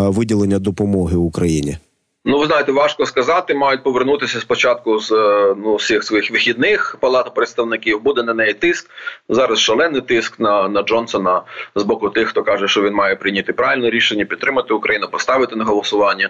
виділення 0.10 0.60
допомоги 0.60 1.17
Україні. 1.17 1.78
Ну, 2.25 2.39
ви 2.39 2.45
знаєте, 2.45 2.71
важко 2.71 3.05
сказати. 3.05 3.53
Мають 3.53 3.84
повернутися 3.84 4.39
спочатку 4.39 4.99
з 4.99 5.12
е, 5.12 5.55
ну 5.58 5.75
всіх 5.75 6.03
своїх 6.03 6.32
вихідних 6.32 6.97
палата 6.99 7.29
представників. 7.29 8.01
Буде 8.01 8.23
на 8.23 8.34
неї 8.34 8.53
тиск. 8.53 8.89
Зараз 9.29 9.60
шалений 9.60 10.01
тиск 10.01 10.39
на, 10.39 10.67
на 10.67 10.82
Джонсона 10.82 11.41
з 11.75 11.84
боку 11.84 12.10
тих, 12.10 12.27
хто 12.27 12.43
каже, 12.43 12.67
що 12.67 12.82
він 12.82 12.93
має 12.93 13.15
прийняти 13.15 13.53
правильне 13.53 13.89
рішення, 13.89 14.25
підтримати 14.25 14.73
Україну, 14.73 15.08
поставити 15.08 15.55
на 15.55 15.63
голосування. 15.63 16.29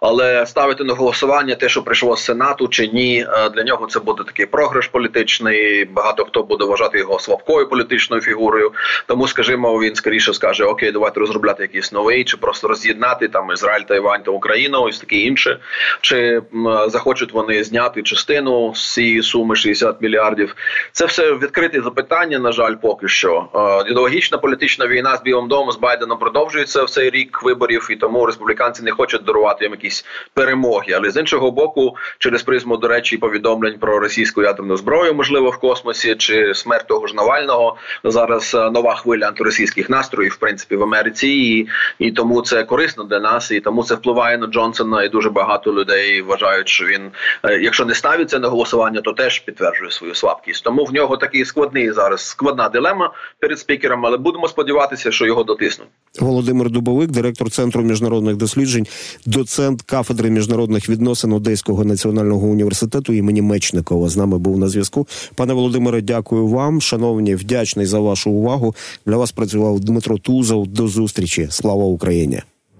Але 0.00 0.46
ставити 0.46 0.84
на 0.84 0.94
голосування 0.94 1.54
те, 1.54 1.68
що 1.68 1.82
прийшло 1.82 2.16
з 2.16 2.24
Сенату 2.24 2.68
чи 2.68 2.88
ні, 2.88 3.26
е, 3.28 3.50
для 3.50 3.64
нього 3.64 3.86
це 3.86 4.00
буде 4.00 4.24
такий 4.24 4.46
програш 4.46 4.88
політичний. 4.88 5.84
Багато 5.84 6.24
хто 6.24 6.42
буде 6.42 6.64
вважати 6.64 6.98
його 6.98 7.18
слабкою 7.18 7.68
політичною 7.68 8.22
фігурою. 8.22 8.72
Тому, 9.06 9.28
скажімо, 9.28 9.80
він 9.80 9.94
скоріше 9.94 10.34
скаже: 10.34 10.64
Окей, 10.64 10.92
давайте 10.92 11.20
розробляти 11.20 11.62
якийсь 11.62 11.92
новий, 11.92 12.24
чи 12.24 12.36
просто 12.36 12.68
роз'єднати 12.68 13.28
там 13.28 13.52
Ізраїль, 13.52 13.84
Тайвань 13.84 14.22
та 14.22 14.30
Україну, 14.30 14.82
ось 14.82 14.98
таке 14.98 15.25
інше. 15.26 15.58
Чи 16.00 16.42
захочуть 16.86 17.32
вони 17.32 17.64
зняти 17.64 18.02
частину 18.02 18.74
з 18.74 18.92
цієї 18.92 19.22
суми 19.22 19.56
60 19.56 20.02
мільярдів? 20.02 20.56
Це 20.92 21.06
все 21.06 21.32
відкриті 21.32 21.80
запитання. 21.84 22.38
На 22.38 22.52
жаль, 22.52 22.74
поки 22.74 23.08
що 23.08 23.46
Е, 23.54 23.90
ідеологічна 23.90 24.38
політична 24.38 24.86
війна 24.86 25.16
з 25.16 25.22
Білим 25.22 25.48
домом 25.48 25.72
з 25.72 25.76
Байденом 25.76 26.18
продовжується 26.18 26.84
в 26.84 26.90
цей 26.90 27.10
рік 27.10 27.42
виборів, 27.42 27.88
і 27.90 27.96
тому 27.96 28.26
республіканці 28.26 28.82
не 28.82 28.90
хочуть 28.90 29.24
дарувати 29.24 29.64
їм 29.64 29.72
якісь 29.72 30.04
перемоги. 30.34 30.92
Але 30.92 31.10
з 31.10 31.16
іншого 31.16 31.50
боку, 31.50 31.96
через 32.18 32.42
призму, 32.42 32.76
до 32.76 32.88
речі, 32.88 33.16
повідомлень 33.16 33.78
про 33.78 33.98
російську 33.98 34.42
ядерну 34.42 34.76
зброю, 34.76 35.14
можливо, 35.14 35.50
в 35.50 35.56
космосі 35.58 36.14
чи 36.14 36.54
смерть 36.54 36.86
того 36.86 37.06
ж 37.06 37.14
Навального 37.14 37.76
зараз 38.04 38.54
е, 38.54 38.70
нова 38.70 38.94
хвиля 38.94 39.26
антиросійських 39.26 39.90
настроїв, 39.90 40.32
в 40.32 40.36
принципі, 40.36 40.76
в 40.76 40.82
Америці, 40.82 41.28
і, 41.28 41.68
і 42.06 42.10
тому 42.10 42.42
це 42.42 42.64
корисно 42.64 43.04
для 43.04 43.20
нас, 43.20 43.50
і 43.50 43.60
тому 43.60 43.84
це 43.84 43.94
впливає 43.94 44.38
на 44.38 44.46
Джонсона. 44.46 45.02
І 45.02 45.08
дуже 45.16 45.30
багато 45.30 45.72
людей 45.72 46.22
вважають, 46.22 46.68
що 46.68 46.84
він, 46.84 47.02
е, 47.44 47.58
якщо 47.60 47.84
не 47.84 47.94
ставиться 47.94 48.38
на 48.38 48.48
голосування, 48.48 49.00
то 49.00 49.12
теж 49.12 49.38
підтверджує 49.38 49.90
свою 49.90 50.14
слабкість. 50.14 50.64
Тому 50.64 50.84
в 50.84 50.92
нього 50.92 51.16
такий 51.16 51.44
складний 51.44 51.92
зараз 51.92 52.20
складна 52.20 52.68
дилема 52.68 53.12
перед 53.38 53.58
спікером, 53.58 54.06
але 54.06 54.16
будемо 54.16 54.48
сподіватися, 54.48 55.12
що 55.12 55.26
його 55.26 55.44
дотиснуть. 55.44 55.88
Володимир 56.20 56.70
Дубовик, 56.70 57.10
директор 57.10 57.50
центру 57.50 57.82
міжнародних 57.82 58.36
досліджень, 58.36 58.86
доцент 59.26 59.82
кафедри 59.82 60.30
міжнародних 60.30 60.88
відносин 60.88 61.32
Одеського 61.32 61.84
національного 61.84 62.46
університету 62.46 63.12
імені 63.12 63.42
Мечникова. 63.42 64.08
З 64.08 64.16
нами 64.16 64.38
був 64.38 64.58
на 64.58 64.68
зв'язку. 64.68 65.06
Пане 65.34 65.52
Володимире, 65.52 66.00
дякую 66.00 66.46
вам. 66.46 66.80
Шановні, 66.80 67.34
вдячний 67.34 67.86
за 67.86 67.98
вашу 67.98 68.30
увагу. 68.30 68.74
Для 69.06 69.16
вас 69.16 69.32
працював 69.32 69.80
Дмитро 69.80 70.18
Тузов. 70.18 70.66
До 70.66 70.88
зустрічі. 70.88 71.48
Слава 71.50 71.84
Україні. 71.84 72.42